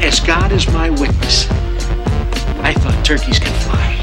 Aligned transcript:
as 0.00 0.20
God 0.20 0.52
is 0.52 0.68
my 0.68 0.90
witness, 0.90 1.50
I 2.62 2.72
thought 2.74 3.04
turkeys 3.04 3.38
could 3.38 3.52
fly. 3.66 3.94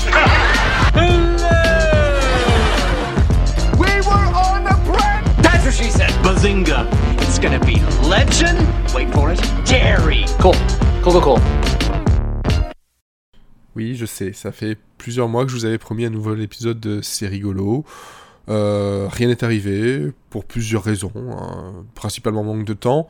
We 3.77 3.87
were 4.07 4.27
on 4.33 4.67
a 4.67 4.75
prank! 4.85 5.25
That's 5.41 5.65
what 5.65 5.73
she 5.73 5.89
said. 5.89 6.11
Bazinga! 6.23 6.87
It's 7.21 7.39
gonna 7.39 7.59
be 7.59 7.79
legend. 8.07 8.59
Wait 8.93 9.11
for 9.13 9.31
it. 9.31 9.41
Jerry. 9.65 10.25
Cool. 10.39 10.55
Cool, 11.01 11.13
cool, 11.13 11.21
cool. 11.21 11.41
Oui, 13.75 13.95
je 13.95 14.05
sais, 14.05 14.31
ça 14.31 14.51
fait 14.51 14.77
plusieurs 14.97 15.27
mois 15.27 15.43
que 15.45 15.51
je 15.51 15.57
vous 15.57 15.65
avais 15.65 15.77
promis 15.77 16.05
un 16.05 16.09
nouvel 16.09 16.41
épisode 16.41 16.79
de 16.79 17.01
C'est 17.01 17.27
rigolo. 17.27 17.83
Euh, 18.49 19.07
rien 19.11 19.27
n'est 19.27 19.43
arrivé, 19.43 20.11
pour 20.29 20.45
plusieurs 20.45 20.83
raisons, 20.83 21.11
hein, 21.15 21.85
principalement 21.95 22.43
manque 22.43 22.65
de 22.65 22.73
temps, 22.73 23.07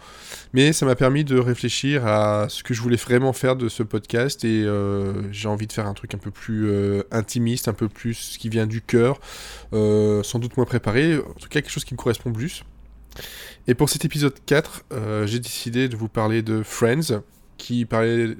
mais 0.53 0.71
ça 0.73 0.85
m'a 0.85 0.95
permis 0.95 1.23
de 1.23 1.37
réfléchir 1.37 2.07
à 2.07 2.47
ce 2.49 2.63
que 2.63 2.73
je 2.73 2.81
voulais 2.81 2.95
vraiment 2.95 3.33
faire 3.33 3.55
de 3.55 3.67
ce 3.67 3.83
podcast, 3.83 4.45
et 4.45 4.63
euh, 4.63 5.31
j'ai 5.33 5.47
envie 5.47 5.67
de 5.67 5.73
faire 5.73 5.87
un 5.87 5.93
truc 5.93 6.13
un 6.13 6.17
peu 6.19 6.31
plus 6.31 6.67
euh, 6.67 7.03
intimiste, 7.11 7.67
un 7.67 7.73
peu 7.73 7.89
plus 7.89 8.37
qui 8.39 8.49
vient 8.49 8.67
du 8.67 8.81
cœur, 8.81 9.19
sans 9.71 10.39
doute 10.39 10.55
moins 10.55 10.65
préparé, 10.65 11.17
en 11.17 11.33
tout 11.33 11.49
cas 11.49 11.61
quelque 11.61 11.71
chose 11.71 11.85
qui 11.85 11.93
me 11.93 11.99
correspond 11.99 12.31
plus. 12.31 12.63
Et 13.67 13.73
pour 13.73 13.89
cet 13.89 14.05
épisode 14.05 14.35
4, 14.45 14.85
euh, 14.91 15.27
j'ai 15.27 15.39
décidé 15.39 15.89
de 15.89 15.95
vous 15.95 16.07
parler 16.07 16.41
de 16.41 16.61
Friends, 16.63 17.21
qui 17.57 17.85
paraît 17.85 18.35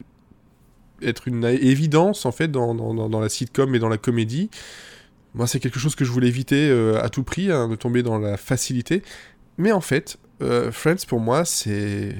être 1.02 1.28
une 1.28 1.44
évidence 1.46 2.26
en 2.26 2.32
fait 2.32 2.50
dans 2.50 3.20
la 3.20 3.30
sitcom 3.30 3.74
et 3.76 3.80
dans 3.80 3.90
la 3.90 3.98
comédie. 3.98 4.50
Moi, 5.36 5.48
c'est 5.48 5.60
quelque 5.60 5.80
chose 5.80 5.96
que 5.96 6.06
je 6.06 6.12
voulais 6.12 6.30
éviter 6.30 6.70
euh, 6.70 7.04
à 7.04 7.10
tout 7.10 7.24
prix, 7.24 7.52
hein, 7.52 7.68
de 7.68 7.76
tomber 7.76 8.04
dans 8.04 8.18
la 8.18 8.38
facilité. 8.38 9.04
Mais 9.58 9.74
en 9.74 9.82
fait, 9.82 10.18
euh, 10.42 10.72
Friends 10.72 11.06
pour 11.08 11.20
moi, 11.20 11.44
c'est 11.44 12.16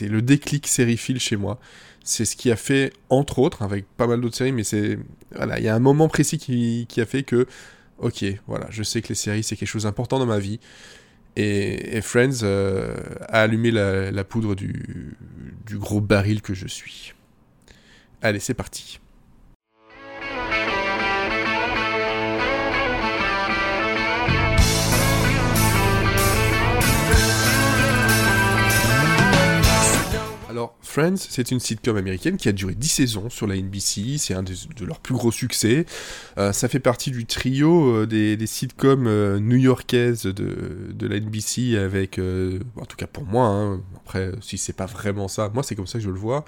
le 0.00 0.22
déclic 0.22 0.66
sériephile 0.66 1.20
chez 1.20 1.36
moi. 1.36 1.60
C'est 2.04 2.24
ce 2.24 2.34
qui 2.34 2.50
a 2.50 2.56
fait, 2.56 2.92
entre 3.10 3.38
autres, 3.38 3.62
avec 3.62 3.86
pas 3.96 4.08
mal 4.08 4.20
d'autres 4.20 4.36
séries, 4.36 4.52
mais 4.52 4.64
c'est 4.64 4.98
il 5.56 5.62
y 5.62 5.68
a 5.68 5.74
un 5.74 5.80
moment 5.80 6.08
précis 6.08 6.36
qui, 6.36 7.00
a 7.00 7.06
fait 7.06 7.22
que, 7.22 7.46
ok, 7.98 8.24
voilà, 8.48 8.66
je 8.70 8.82
sais 8.82 9.00
que 9.02 9.08
les 9.10 9.14
séries 9.14 9.44
c'est 9.44 9.54
quelque 9.54 9.68
chose 9.68 9.84
d'important 9.84 10.18
dans 10.18 10.26
ma 10.26 10.40
vie. 10.40 10.58
Et, 11.36 12.00
Friends 12.02 12.42
euh, 12.42 12.96
a 13.28 13.42
allumé 13.42 13.70
la, 13.70 14.24
poudre 14.24 14.56
du 14.56 15.16
gros 15.70 16.00
baril 16.00 16.42
que 16.42 16.54
je 16.54 16.66
suis. 16.66 17.14
Allez, 18.20 18.40
c'est 18.40 18.54
parti. 18.54 18.98
Friends, 30.92 31.16
c'est 31.16 31.50
une 31.50 31.58
sitcom 31.58 31.96
américaine 31.96 32.36
qui 32.36 32.50
a 32.50 32.52
duré 32.52 32.74
10 32.74 32.86
saisons 32.88 33.30
sur 33.30 33.46
la 33.46 33.56
NBC, 33.56 34.18
c'est 34.18 34.34
un 34.34 34.42
de 34.42 34.52
leurs 34.84 35.00
plus 35.00 35.14
gros 35.14 35.32
succès. 35.32 35.86
Euh, 36.36 36.52
ça 36.52 36.68
fait 36.68 36.80
partie 36.80 37.10
du 37.10 37.24
trio 37.24 37.94
euh, 38.02 38.06
des, 38.06 38.36
des 38.36 38.46
sitcoms 38.46 39.06
euh, 39.06 39.38
new-yorkaises 39.38 40.24
de, 40.24 40.92
de 40.92 41.06
la 41.06 41.18
NBC 41.18 41.78
avec, 41.78 42.18
en 42.18 42.84
tout 42.84 42.96
cas 42.96 43.06
pour 43.06 43.24
moi, 43.24 43.46
hein, 43.46 43.80
après 44.04 44.32
si 44.42 44.58
c'est 44.58 44.74
pas 44.74 44.84
vraiment 44.84 45.28
ça, 45.28 45.50
moi 45.54 45.62
c'est 45.62 45.74
comme 45.74 45.86
ça 45.86 45.96
que 45.98 46.04
je 46.04 46.10
le 46.10 46.18
vois, 46.18 46.44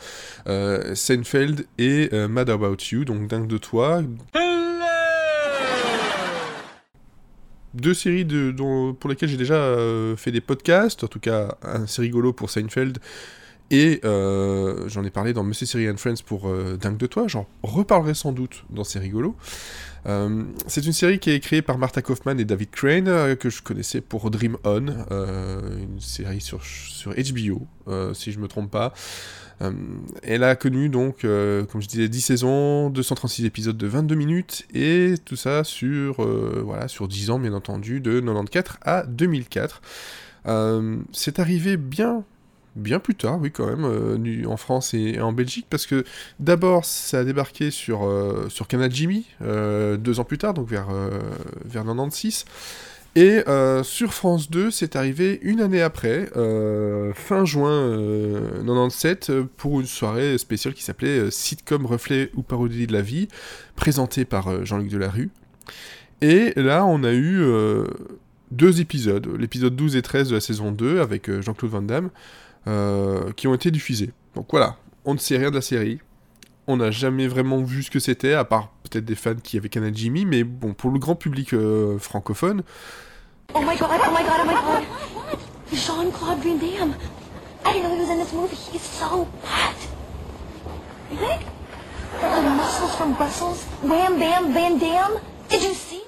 Seinfeld 0.95 1.67
et 1.79 2.11
Mad 2.29 2.51
About 2.51 2.77
You, 2.93 3.07
donc 3.07 3.27
Dingue 3.29 3.47
de 3.49 3.57
toi. 3.57 4.03
Deux 7.73 7.95
séries 7.95 8.25
de, 8.25 8.51
dont- 8.53 8.95
pour 8.95 9.11
lesquelles 9.11 9.29
j'ai 9.31 9.37
déjà 9.37 9.55
euh, 9.55 10.15
fait 10.17 10.31
des 10.31 10.41
podcasts, 10.41 11.03
en 11.03 11.09
tout 11.09 11.19
cas 11.19 11.57
un 11.63 11.87
c'est 11.89 12.03
rigolo 12.03 12.33
pour 12.33 12.49
Seinfeld 12.51 12.99
et 13.75 14.01
euh, 14.05 14.89
j'en 14.89 15.03
ai 15.03 15.11
parlé 15.11 15.33
dans 15.33 15.43
Monsieur 15.43 15.67
Série 15.67 15.91
and 15.91 15.97
Friends 15.97 16.23
pour 16.25 16.49
euh, 16.49 16.79
Dingue 16.81 16.97
de 16.97 17.07
toi, 17.07 17.27
j'en 17.27 17.49
reparlerai 17.65 18.15
sans 18.15 18.31
doute 18.31 18.65
dans 18.71 18.85
C'est 18.85 19.01
rigolo. 19.01 19.35
Euh, 20.07 20.45
c'est 20.69 20.87
une 20.87 20.93
série 20.93 21.19
qui 21.19 21.31
est 21.31 21.41
créée 21.41 21.61
par 21.61 21.77
Martha 21.77 22.01
Kaufman 22.01 22.39
et 22.39 22.45
David 22.45 22.71
Crane, 22.71 23.35
que 23.37 23.51
je 23.51 23.63
connaissais 23.63 24.01
pour 24.01 24.31
Dream 24.31 24.57
On, 24.63 24.87
une 24.87 25.99
série 25.99 26.41
sur, 26.41 26.61
HBO, 26.61 27.67
si 28.15 28.31
je 28.31 28.39
me 28.39 28.47
trompe 28.47 28.71
pas. 28.71 28.93
Elle 30.23 30.45
a 30.45 30.55
connu 30.55 30.89
donc, 30.89 31.23
comme 31.23 31.81
je 31.81 31.89
disais, 31.89 32.09
10 32.09 32.21
saisons, 32.21 32.91
236 32.91 33.47
épisodes 33.47 33.79
de 33.79 33.87
22 33.87 34.15
minutes, 34.15 34.67
et 34.75 35.15
tout 35.25 35.37
ça 35.37 35.65
sur, 35.65 36.23
voilà, 36.63 36.87
sur 36.87 37.09
10 37.09 37.31
ans, 37.31 37.39
bien 37.39 37.55
entendu, 37.55 38.01
de 38.01 38.21
94 38.21 38.79
à 38.83 39.05
2004. 39.05 39.81
Euh, 40.47 40.99
c'est 41.13 41.39
arrivé 41.39 41.77
bien 41.77 42.25
bien 42.77 42.99
plus 42.99 43.15
tard, 43.15 43.39
oui, 43.41 43.51
quand 43.51 43.67
même, 43.67 43.85
euh, 43.85 44.47
en 44.47 44.57
France 44.57 44.95
et, 44.95 45.21
en 45.21 45.33
Belgique, 45.33 45.67
parce 45.71 45.87
que 45.87 46.05
d'abord, 46.41 46.85
ça 46.85 47.21
a 47.21 47.25
débarqué 47.25 47.71
sur, 47.71 48.05
euh, 48.05 48.49
sur 48.49 48.69
Canal 48.69 48.93
Jimmy, 48.93 49.27
euh, 49.43 49.97
deux 49.97 50.21
ans 50.21 50.25
plus 50.25 50.39
tard, 50.39 50.55
donc 50.55 50.69
vers, 50.69 50.89
vers 51.65 51.85
96. 51.85 52.45
Et 53.17 53.45
sur 53.85 54.13
France 54.13 54.51
2, 54.51 54.73
c'est 54.73 54.97
arrivé 54.97 55.39
une 55.43 55.61
année 55.61 55.83
après, 55.83 56.29
fin 57.15 57.45
juin 57.45 57.71
euh, 57.71 58.65
97, 58.65 59.31
euh, 59.31 59.45
pour 59.57 59.81
une 59.81 59.87
soirée 59.87 60.37
spéciale 60.37 60.75
qui 60.75 60.83
s'appelait 60.83 61.31
Sitcom 61.31 61.87
Reflet 61.87 62.31
ou 62.35 62.43
Parodie 62.43 62.89
de 62.89 62.93
la 62.93 63.03
vie, 63.03 63.29
présentée 63.77 64.25
par 64.25 64.65
Jean-Luc 64.65 64.91
Delarue. 64.91 65.31
Et 66.23 66.53
là, 66.57 66.85
on 66.87 67.05
a 67.05 67.13
eu 67.13 67.45
deux 68.51 68.81
épisodes, 68.81 69.29
l'épisode 69.39 69.77
12 69.77 69.97
et 69.97 70.03
13 70.03 70.31
de 70.31 70.35
la 70.35 70.41
saison 70.41 70.73
2, 70.73 71.01
avec 71.01 71.31
Jean-Claude 71.41 71.71
Van 71.71 71.83
Damme, 71.83 72.11
euh, 72.67 73.33
qui 73.33 73.47
ont 73.47 73.55
été 73.55 73.71
diffusés. 73.71 74.13
Donc 74.35 74.47
voilà, 74.51 74.77
on 75.05 75.15
ne 75.15 75.19
sait 75.19 75.37
rien 75.37 75.51
de 75.51 75.57
la 75.57 75.63
série. 75.63 76.01
On 76.67 76.79
n'a 76.79 76.91
jamais 76.91 77.29
vraiment 77.29 77.63
vu 77.63 77.83
ce 77.83 77.91
que 77.91 77.99
c'était, 77.99 78.33
à 78.33 78.45
part 78.45 78.71
peut-être 78.85 79.05
des 79.05 79.15
fans 79.15 79.35
qui 79.43 79.59
avaient 79.59 79.69
Canal 79.69 79.95
Jimmy, 79.95 80.25
mais 80.25 80.45
bon, 80.45 80.73
pour 80.73 80.91
le 80.91 80.99
grand 80.99 81.15
public 81.15 81.53
euh, 81.53 81.99
francophone, 81.99 82.63
Oh 83.53 83.61
my 83.61 83.77
god, 83.77 83.91
oh 83.93 84.11
my 84.11 84.23
god, 84.23 84.41
oh 84.41 84.47
my 84.47 84.55
god. 84.55 84.85
Jean-Claude 85.73 86.39
Van 86.39 86.57
Damme. 86.57 86.95
I 87.65 87.73
didn't 87.73 87.83
know 87.83 87.95
he 87.95 88.01
was 88.01 88.11
in 88.11 88.19
this 88.19 88.33
movie. 88.33 88.57
He's 88.57 88.83
so 88.83 89.29
hot. 89.45 89.77
Really? 91.11 91.39
The 92.21 92.51
muscles 92.51 92.95
from 92.97 93.15
Brussels? 93.15 93.65
Wham 93.83 94.19
Bam 94.19 94.53
Van 94.53 94.79
Damme? 94.79 95.21
Did 95.49 95.63
you 95.63 95.75
see? 95.75 96.03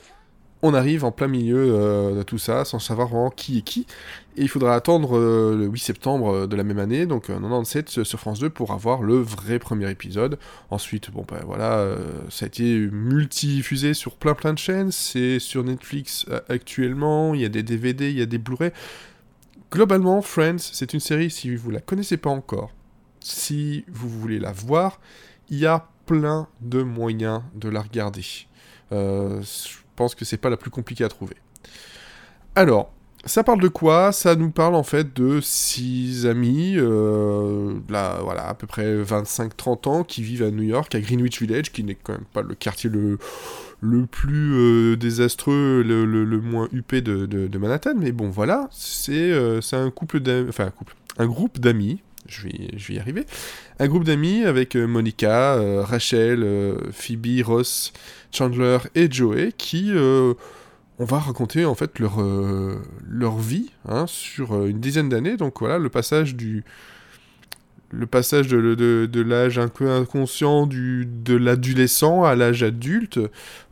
On 0.67 0.75
arrive 0.75 1.05
en 1.05 1.13
plein 1.13 1.29
milieu 1.29 1.75
euh, 1.75 2.17
de 2.17 2.23
tout 2.23 2.39
ça, 2.39 2.65
sans 2.65 2.79
savoir 2.79 3.09
vraiment 3.09 3.31
qui 3.31 3.59
est 3.59 3.63
qui, 3.63 3.87
et 4.39 4.43
il 4.43 4.49
faudra 4.49 4.75
attendre 4.75 5.17
euh, 5.17 5.57
le 5.57 5.67
8 5.67 5.79
septembre 5.79 6.35
euh, 6.35 6.47
de 6.47 6.57
la 6.57 6.63
même 6.63 6.79
année, 6.79 7.07
donc 7.07 7.31
euh, 7.31 7.35
97 7.35 8.05
sur 8.05 8.21
France 8.21 8.39
2, 8.39 8.51
pour 8.51 8.73
avoir 8.73 9.03
le 9.03 9.17
vrai 9.17 9.59
premier 9.59 9.91
épisode. 9.91 10.39
Ensuite, 10.71 11.11
bon 11.11 11.25
ben 11.27 11.41
voilà, 11.47 11.87
ça 12.29 12.45
a 12.45 12.49
été 12.49 12.79
multi-diffusé 12.93 13.95
sur 13.95 14.17
plein 14.17 14.35
plein 14.35 14.53
de 14.53 14.59
chaînes, 14.59 14.93
c'est 14.93 15.39
sur 15.39 15.65
Netflix 15.65 16.27
actuellement, 16.49 17.35
il 17.35 17.41
y 17.41 17.45
a 17.45 17.49
des 17.49 17.63
DVD, 17.63 18.11
il 18.11 18.19
y 18.19 18.23
a 18.23 18.27
des 18.27 18.39
Blu-ray. 18.39 18.73
Globalement, 19.73 20.21
Friends, 20.21 20.59
c'est 20.59 20.93
une 20.93 21.01
série, 21.01 21.31
si 21.31 21.55
vous 21.57 21.71
la 21.71 21.81
connaissez 21.81 22.17
pas 22.17 22.31
encore, 22.31 22.73
si 23.21 23.85
vous 23.91 24.09
voulez 24.09 24.39
la 24.39 24.53
voir, 24.53 25.01
il 25.49 25.59
y 25.59 25.67
a 25.67 25.89
plein 26.05 26.47
de 26.61 26.83
moyens 26.83 27.43
de 27.55 27.69
la 27.69 27.81
regarder. 27.81 28.47
Pense 29.97 30.15
que 30.15 30.25
c'est 30.25 30.37
pas 30.37 30.51
la 30.51 30.57
plus 30.57 30.71
compliquée 30.71 31.05
à 31.05 31.09
trouver. 31.09 31.37
Alors, 32.55 32.93
ça 33.25 33.43
parle 33.43 33.61
de 33.61 33.69
quoi? 33.69 34.13
Ça 34.13 34.37
nous 34.37 34.51
parle 34.51 34.75
en 34.77 34.83
fait 34.83 35.15
de 35.17 35.41
six 35.41 36.27
amis, 36.27 36.75
euh, 36.77 37.75
là, 37.89 38.19
voilà, 38.23 38.49
à 38.49 38.55
peu 38.55 38.67
près 38.67 39.03
25-30 39.03 39.89
ans, 39.89 40.05
qui 40.05 40.23
vivent 40.23 40.45
à 40.45 40.51
New 40.51 40.63
York, 40.63 40.95
à 40.95 41.01
Greenwich 41.01 41.41
Village, 41.43 41.73
qui 41.73 41.83
n'est 41.83 41.97
quand 41.97 42.13
même 42.13 42.25
pas 42.33 42.43
le 42.43 42.55
quartier 42.55 42.89
le, 42.89 43.19
le 43.81 44.07
plus 44.07 44.55
euh, 44.55 44.97
désastreux, 44.97 45.83
le, 45.85 46.05
le- 46.05 46.41
moins 46.41 46.69
huppé 46.73 47.01
de, 47.01 47.27
de- 47.27 47.59
Manhattan, 47.59 47.95
mais 47.97 48.13
bon, 48.13 48.29
voilà, 48.31 48.69
c'est 48.73 49.13
euh, 49.33 49.61
c'est 49.61 49.77
un 49.77 49.91
couple 49.91 50.21
d'amis, 50.21 50.49
enfin 50.49 50.67
un 50.67 50.71
couple, 50.71 50.95
un 51.19 51.27
groupe 51.27 51.59
d'amis, 51.59 52.01
je 52.29 52.43
vais, 52.43 52.71
je 52.77 52.89
vais 52.89 52.95
y 52.95 52.99
arriver, 52.99 53.25
un 53.79 53.89
groupe 53.89 54.05
d'amis 54.05 54.45
avec 54.45 54.77
euh, 54.77 54.87
Monica, 54.87 55.55
euh, 55.55 55.83
Rachel, 55.83 56.43
euh, 56.43 56.77
Phoebe, 56.93 57.45
Ross, 57.45 57.93
Chandler 58.33 58.79
et 58.95 59.11
Joey 59.11 59.53
qui 59.57 59.93
euh, 59.95 60.35
on 60.99 61.05
va 61.05 61.19
raconter 61.19 61.65
en 61.65 61.75
fait 61.75 61.99
leur, 61.99 62.19
leur 63.07 63.37
vie 63.37 63.71
hein, 63.87 64.07
sur 64.07 64.65
une 64.65 64.81
dizaine 64.81 65.11
d'années. 65.11 65.37
Donc 65.37 65.61
voilà, 65.61 65.79
le 65.79 65.91
passage 65.91 66.35
du 66.35 66.65
le 67.91 68.07
passage 68.07 68.49
de, 68.49 68.75
de, 68.75 69.21
l'âge 69.21 69.59
un 69.59 69.69
peu 69.69 69.91
inconscient 69.91 70.67
du, 70.67 71.07
de 71.07 71.37
l'adolescent 71.37 72.25
à 72.25 72.35
l'âge 72.35 72.63
adulte. 72.63 73.21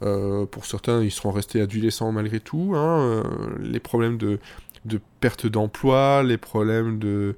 Pour 0.01 0.67
certains, 0.67 1.03
ils 1.03 1.11
seront 1.11 1.31
restés 1.33 1.63
adolescents 1.63 2.13
malgré 2.13 2.41
tout. 2.41 2.75
hein, 2.77 3.23
les 3.59 3.81
problèmes 3.81 4.19
de, 4.19 4.39
de 4.85 5.01
perte 5.21 5.47
d'emploi, 5.47 6.23
les 6.23 6.37
problèmes 6.37 6.99
de, 6.99 7.37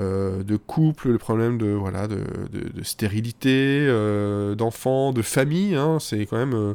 euh, 0.00 0.42
de 0.42 0.56
couple, 0.56 1.12
les 1.12 1.18
problèmes 1.18 1.58
de, 1.58 1.68
voilà, 1.68 2.08
de, 2.08 2.24
de, 2.52 2.82
stérilité, 2.82 3.86
euh, 3.88 4.54
d'enfants, 4.56 5.12
de 5.12 5.22
famille. 5.22 5.76
hein, 5.76 5.98
c'est 6.00 6.26
quand 6.26 6.38
même... 6.38 6.54
euh, 6.54 6.74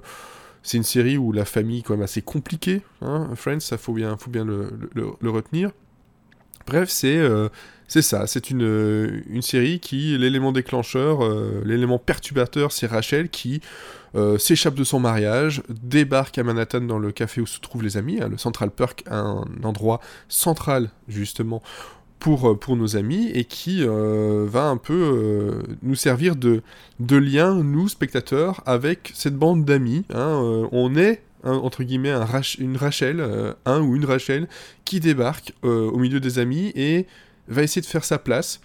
c'est 0.64 0.78
une 0.78 0.84
série 0.84 1.18
où 1.18 1.32
la 1.32 1.46
famille 1.46 1.80
est 1.80 1.82
quand 1.84 1.94
même 1.96 2.04
assez 2.04 2.22
compliquée. 2.24 2.82
Hein, 3.02 3.30
Friends, 3.36 3.60
ça 3.60 3.78
faut 3.78 3.94
bien, 3.94 4.18
faut 4.18 4.32
bien 4.32 4.46
le, 4.46 4.70
le- 4.96 5.12
le 5.22 5.30
retenir. 5.30 5.72
Bref, 6.68 6.90
c'est 6.90 7.20
c'est 7.88 8.02
ça, 8.02 8.26
c'est 8.26 8.50
une, 8.50 9.22
une 9.30 9.44
série 9.44 9.80
qui, 9.80 10.18
l'élément 10.18 10.52
déclencheur, 10.52 11.20
l'élément 11.64 12.00
perturbateur, 12.00 12.72
c'est 12.72 12.88
Rachel 12.88 13.30
qui 13.30 13.62
s'échappe 14.40 14.74
de 14.74 14.84
son 14.84 15.00
mariage, 15.00 15.62
débarque 15.70 16.40
à 16.40 16.44
Manhattan 16.44 16.82
dans 16.82 16.98
le 16.98 17.12
café 17.12 17.42
où 17.42 17.46
se 17.46 17.60
trouvent 17.60 17.84
les 17.84 17.98
amis, 17.98 18.20
hein, 18.20 18.30
le 18.30 18.40
Central 18.40 18.72
Perk, 18.72 19.04
un 19.12 19.44
endroit 19.64 20.00
central 20.28 20.90
justement 21.08 21.62
pour, 22.20 22.50
euh, 22.50 22.56
pour 22.56 22.76
nos 22.76 22.96
amis 22.96 23.30
et 23.34 23.44
qui 23.44 23.84
euh, 23.84 24.46
va 24.48 24.66
un 24.66 24.78
peu 24.78 24.94
euh, 24.94 25.76
nous 25.84 25.96
servir 25.96 26.36
de, 26.36 26.62
de 27.00 27.18
lien, 27.18 27.56
nous, 27.56 27.88
spectateurs, 27.88 28.62
avec 28.66 29.12
cette 29.14 29.36
bande 29.36 29.66
d'amis. 29.66 30.06
Hein, 30.14 30.68
on 30.72 30.96
est 30.96 31.22
entre 31.44 31.84
guillemets 31.84 32.10
un 32.10 32.26
une 32.58 32.76
Rachel, 32.76 33.24
un 33.66 33.80
ou 33.80 33.96
une 33.96 34.06
Rachel, 34.06 34.48
qui 34.84 35.00
débarque 35.00 35.54
au 35.62 36.00
milieu 36.00 36.20
des 36.20 36.40
amis 36.40 36.72
et 36.74 37.06
va 37.48 37.62
essayer 37.62 37.84
de 37.84 37.86
faire 37.86 38.04
sa 38.04 38.18
place. 38.18 38.62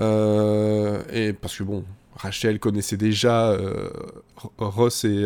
et 0.00 1.32
parce 1.40 1.56
que 1.56 1.62
bon, 1.62 1.84
Rachel 2.16 2.58
connaissait 2.58 2.96
déjà 2.96 3.56
Ross, 4.58 5.04
et, 5.04 5.24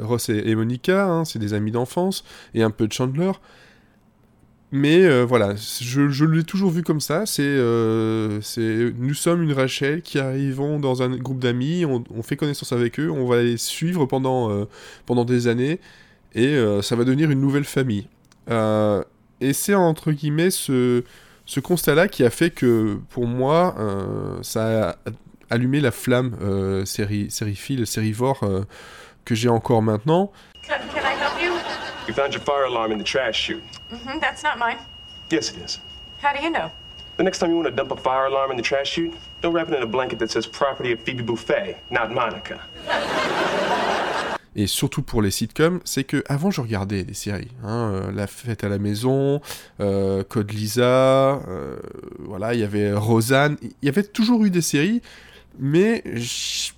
Ross 0.00 0.30
et, 0.30 0.54
Monica, 0.54 1.04
hein, 1.04 1.26
c'est 1.26 1.38
des 1.38 1.52
amis 1.52 1.72
d'enfance, 1.72 2.24
et 2.54 2.62
un 2.62 2.70
peu 2.70 2.88
de 2.88 2.92
Chandler. 2.94 3.32
Mais 4.72 5.04
euh, 5.04 5.24
voilà, 5.24 5.54
je, 5.54 6.24
l'ai 6.24 6.42
toujours 6.42 6.70
vu 6.70 6.82
comme 6.82 7.00
ça. 7.00 7.24
Euh, 7.38 8.40
c'est, 8.42 8.92
nous 8.98 9.14
sommes 9.14 9.42
une 9.42 9.52
Rachel 9.52 10.02
qui 10.02 10.18
arrivons 10.18 10.80
dans 10.80 11.02
un 11.02 11.16
groupe 11.16 11.38
d'amis, 11.38 11.84
on, 11.84 12.22
fait 12.22 12.36
connaissance 12.36 12.72
avec 12.72 12.98
eux, 12.98 13.10
on 13.10 13.26
va 13.26 13.42
les 13.42 13.58
suivre 13.58 14.06
pendant, 14.06 14.50
euh, 14.50 14.64
pendant 15.06 15.24
des 15.24 15.46
années, 15.46 15.78
et 16.34 16.56
ça 16.82 16.96
va 16.96 17.04
devenir 17.04 17.30
une 17.30 17.40
nouvelle 17.40 17.64
famille. 17.64 18.08
et 19.40 19.52
c'est 19.52 19.74
entre 19.74 20.12
guillemets 20.12 20.50
ce, 20.50 21.02
ce 21.46 21.60
constat-là 21.60 22.08
qui 22.08 22.24
a 22.24 22.30
fait 22.30 22.50
que 22.50 22.98
pour 23.08 23.26
moi, 23.26 23.74
ça 24.42 24.90
a 24.90 24.96
allumé 25.48 25.80
la 25.80 25.92
flamme 25.92 26.36
série, 26.84 27.30
sériephile, 27.30 27.86
sérivore 27.86 28.40
que 29.24 29.34
j'ai 29.34 29.48
encore 29.48 29.80
maintenant. 29.80 30.30
We 32.06 32.12
found 32.12 32.32
your 32.34 32.42
fire 32.42 32.64
alarm 32.64 32.92
in 32.92 32.98
the 32.98 33.04
trash 33.04 33.38
chute. 33.40 33.62
Mm-hmm, 33.90 34.20
that's 34.20 34.42
not 34.42 34.58
mine. 34.58 34.78
Yes, 35.30 35.50
it 35.50 35.56
is. 35.56 35.80
How 36.18 36.32
do 36.32 36.42
you 36.42 36.50
know? 36.50 36.70
The 37.16 37.24
next 37.24 37.38
time 37.38 37.50
you 37.50 37.56
want 37.56 37.66
to 37.68 37.74
dump 37.74 37.90
a 37.90 37.96
fire 37.96 38.26
alarm 38.26 38.50
in 38.52 38.56
the 38.56 38.62
trash 38.62 38.90
chute, 38.90 39.14
don't 39.40 39.52
wrap 39.52 39.68
it 39.68 39.74
in 39.74 39.82
a 39.82 39.86
blanket 39.86 40.18
that 40.20 40.30
says 40.30 40.46
property 40.46 40.92
of 40.92 41.00
Phoebe 41.00 41.22
Buffet, 41.22 41.78
not 41.90 42.12
Monica. 42.12 42.60
et 44.54 44.66
surtout 44.66 45.02
pour 45.02 45.20
les 45.20 45.30
sitcoms, 45.30 45.80
c'est 45.84 46.04
que 46.04 46.24
avant 46.28 46.50
je 46.50 46.60
regardais 46.60 47.04
des 47.04 47.14
séries, 47.14 47.50
hein, 47.62 47.92
euh, 47.92 48.12
La 48.12 48.26
fête 48.26 48.64
à 48.64 48.68
la 48.68 48.78
maison, 48.78 49.42
euh, 49.80 50.24
Code 50.24 50.50
Lisa, 50.52 50.82
euh, 50.82 51.76
voilà, 52.20 52.54
il 52.54 52.60
y 52.60 52.64
avait 52.64 52.92
Rosanne, 52.94 53.58
il 53.62 53.72
y 53.82 53.88
avait 53.88 54.02
toujours 54.02 54.44
eu 54.44 54.50
des 54.50 54.62
séries, 54.62 55.02
mais 55.58 56.02
je 56.06 56.70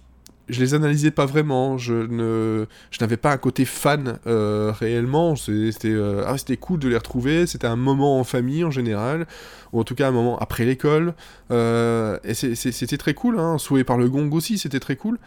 les 0.48 0.74
analysais 0.74 1.10
pas 1.10 1.26
vraiment, 1.26 1.78
je 1.78 2.66
je 2.90 2.98
n'avais 3.00 3.16
pas 3.16 3.32
un 3.32 3.36
côté 3.36 3.64
fan 3.64 4.18
euh, 4.26 4.72
réellement. 4.72 5.36
C'était, 5.36 5.88
euh, 5.88 6.24
ah, 6.26 6.38
c'était 6.38 6.56
cool 6.56 6.80
de 6.80 6.88
les 6.88 6.96
retrouver. 6.96 7.46
C'était 7.46 7.66
un 7.66 7.76
moment 7.76 8.18
en 8.18 8.24
famille 8.24 8.64
en 8.64 8.70
général, 8.70 9.26
ou 9.72 9.80
en 9.80 9.84
tout 9.84 9.94
cas 9.94 10.08
un 10.08 10.12
moment 10.12 10.38
après 10.38 10.64
l'école. 10.64 11.14
Euh, 11.50 12.18
et 12.24 12.34
c'était 12.34 12.96
très 12.96 13.14
cool. 13.14 13.38
Hein. 13.38 13.56
Par 13.86 13.98
le 13.98 14.08
gong 14.08 14.30
aussi, 14.32 14.58
c'était 14.58 14.80
très 14.80 14.96
cool. 14.96 15.18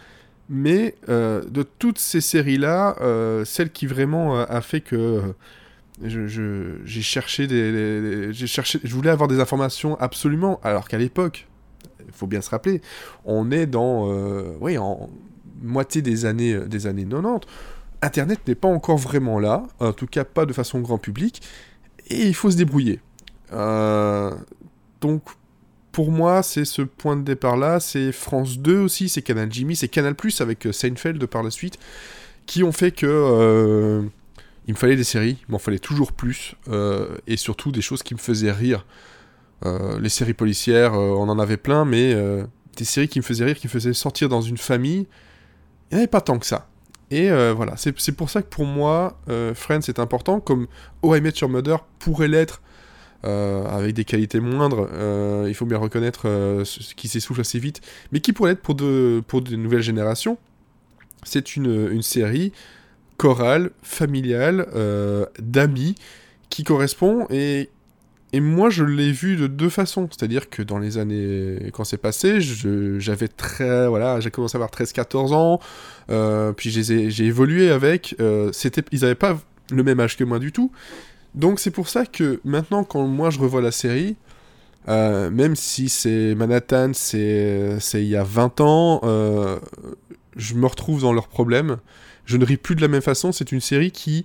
Mais 0.50 0.96
de 1.08 1.64
toutes 1.80 2.00
ces 2.00 2.22
séries 2.22 2.58
là, 2.58 2.96
celle 3.46 3.72
qui 3.72 3.86
vraiment 3.86 4.40
a 4.40 4.62
fait 4.62 4.82
que 4.82 5.22
je, 6.04 6.76
j'ai 6.84 7.02
cherché 7.02 7.48
des, 7.48 8.34
j'ai 8.34 8.48
cherché, 8.48 8.80
je 8.84 8.94
voulais 8.94 9.12
avoir 9.12 9.30
des 9.30 9.40
informations 9.40 9.98
absolument, 10.00 10.60
alors 10.64 10.88
qu'à 10.88 10.98
l'époque, 10.98 11.48
il 12.06 12.14
faut 12.14 12.28
bien 12.28 12.42
se 12.42 12.50
rappeler, 12.50 12.82
on 13.26 13.52
est 13.52 13.66
dans, 13.66 14.12
euh, 14.12 14.56
oui, 14.60 14.78
en 14.78 15.10
moitié 15.62 16.02
des 16.02 16.26
années, 16.26 16.54
euh, 16.54 16.66
des 16.66 16.88
années 16.88 17.06
90. 17.06 17.48
Internet 18.02 18.40
n'est 18.48 18.56
pas 18.56 18.68
encore 18.68 18.98
vraiment 18.98 19.40
là, 19.40 19.64
en 19.80 19.94
tout 19.94 20.08
cas 20.08 20.24
pas 20.24 20.46
de 20.46 20.54
façon 20.54 20.80
grand 20.80 20.98
public, 20.98 21.42
et 22.10 22.28
il 22.28 22.34
faut 22.34 22.50
se 22.50 22.58
débrouiller. 22.58 23.00
Euh, 23.54 24.32
donc, 25.02 25.22
pour 25.92 26.12
moi, 26.12 26.42
c'est 26.42 26.66
ce 26.66 26.82
point 26.82 27.16
de 27.16 27.22
départ-là, 27.22 27.80
c'est 27.80 28.12
France 28.12 28.58
2 28.58 28.80
aussi, 28.80 29.08
c'est 29.08 29.22
Canal 29.22 29.52
Jimmy, 29.52 29.76
c'est 29.76 29.88
Canal 29.88 30.16
Plus 30.16 30.42
avec 30.42 30.68
Seinfeld 30.72 31.24
par 31.28 31.44
la 31.44 31.52
suite, 31.52 31.78
qui 32.48 32.64
ont 32.64 32.72
fait 32.72 32.92
que 32.92 34.02
il 34.68 34.74
me 34.74 34.78
fallait 34.78 34.96
des 34.96 35.04
séries, 35.04 35.38
il 35.48 35.52
m'en 35.52 35.60
fallait 35.60 35.80
toujours 35.80 36.12
plus, 36.12 36.56
et 37.28 37.38
surtout 37.38 37.72
des 37.72 37.82
choses 37.82 38.02
qui 38.02 38.16
me 38.16 38.20
faisaient 38.20 38.52
rire. 38.52 38.86
Euh, 39.66 40.00
les 40.00 40.10
séries 40.10 40.34
policières, 40.34 40.94
euh, 40.94 41.12
on 41.12 41.30
en 41.30 41.38
avait 41.38 41.58
plein, 41.58 41.86
mais 41.86 42.14
euh, 42.14 42.44
des 42.78 42.86
séries 42.86 43.08
qui 43.08 43.20
me 43.20 43.24
faisaient 43.24 43.46
rire, 43.46 43.58
qui 43.58 43.68
me 43.68 43.72
faisaient 43.72 43.94
sortir 43.94 44.28
dans 44.28 44.42
une 44.42 44.58
famille, 44.58 45.08
il 45.92 45.94
n'y 45.94 45.96
en 45.96 45.98
avait 46.00 46.08
pas 46.08 46.22
tant 46.22 46.40
que 46.40 46.46
ça. 46.46 46.68
Et 47.12 47.30
voilà, 47.30 47.76
c'est 47.76 48.14
pour 48.14 48.30
ça 48.30 48.42
que 48.42 48.48
pour 48.48 48.64
moi, 48.64 49.20
Friends 49.54 49.82
est 49.90 50.00
important, 50.00 50.40
comme 50.40 50.68
Oh 51.02 51.14
I 51.14 51.20
Met 51.20 51.34
Your 51.42 51.52
pourrait 52.00 52.30
l'être, 52.30 52.62
avec 53.24 53.94
des 53.94 54.06
qualités 54.06 54.40
moindres, 54.40 54.88
il 55.46 55.54
faut 55.54 55.66
bien 55.66 55.78
reconnaître 55.78 56.22
ce 56.64 56.96
qui 56.96 57.10
s'essouffle 57.10 57.42
assez 57.42 57.60
vite, 57.60 57.82
mais 58.14 58.22
qui 58.22 58.32
pourrait 58.32 58.52
l'être 58.52 58.62
pour 58.62 58.76
de, 58.76 59.22
pour 59.28 59.42
de 59.42 59.58
nouvelles 59.58 59.82
générations. 59.82 60.38
C'est 61.24 61.58
une, 61.58 61.90
une, 61.92 62.02
série 62.02 62.54
chorale, 63.18 63.72
familiale, 63.84 64.66
d'amis, 65.38 65.96
qui 66.48 66.64
correspond 66.64 67.28
et 67.30 67.70
et 68.34 68.40
moi, 68.40 68.70
je 68.70 68.84
l'ai 68.84 69.12
vu 69.12 69.36
de 69.36 69.48
deux 69.48 69.70
façons. 69.70 70.08
C'est-à-dire 70.10 70.50
que 70.50 70.62
dans 70.62 70.80
les 70.80 70.98
années, 70.98 71.70
quand 71.74 71.84
c'est 71.84 71.98
passé, 71.98 72.40
j'avais 72.40 73.28
très, 73.28 73.88
voilà, 73.88 74.20
j'ai 74.22 74.32
commencé 74.32 74.56
à 74.56 74.58
avoir 74.58 74.72
13-14 74.72 75.34
ans, 75.34 75.60
euh, 76.10 76.54
puis 76.54 76.70
j'ai 76.70 77.26
évolué 77.26 77.72
avec. 77.72 78.16
Euh, 78.20 78.50
c'était, 78.54 78.84
ils 78.92 79.02
n'avaient 79.02 79.16
pas 79.16 79.38
le 79.72 79.84
même 79.84 80.00
âge 80.00 80.16
que 80.16 80.24
moi 80.24 80.40
du 80.40 80.52
tout. 80.52 80.72
Donc 81.36 81.60
c'est 81.60 81.72
pour 81.72 81.90
ça 81.90 82.06
que 82.06 82.40
maintenant, 82.46 82.84
quand 82.84 83.06
moi 83.06 83.30
je 83.30 83.40
revois 83.40 83.62
la 83.62 83.72
série, 83.72 84.16
euh, 84.88 85.30
même 85.30 85.56
si 85.56 85.90
c'est 85.90 86.34
Manhattan, 86.36 86.92
c'est 86.94 87.80
il 87.94 88.08
y 88.08 88.16
a 88.16 88.24
20 88.24 88.62
ans, 88.62 89.02
je 90.38 90.56
me 90.56 90.68
retrouve 90.68 91.02
dans 91.02 91.12
leurs 91.12 91.28
problèmes. 91.28 91.78
Je 92.26 92.38
ne 92.38 92.46
ris 92.46 92.58
plus 92.58 92.76
de 92.76 92.82
la 92.82 92.88
même 92.88 93.02
façon. 93.02 93.34
C'est 93.34 93.52
une 93.52 93.60
série 93.60 93.92
qui 93.92 94.24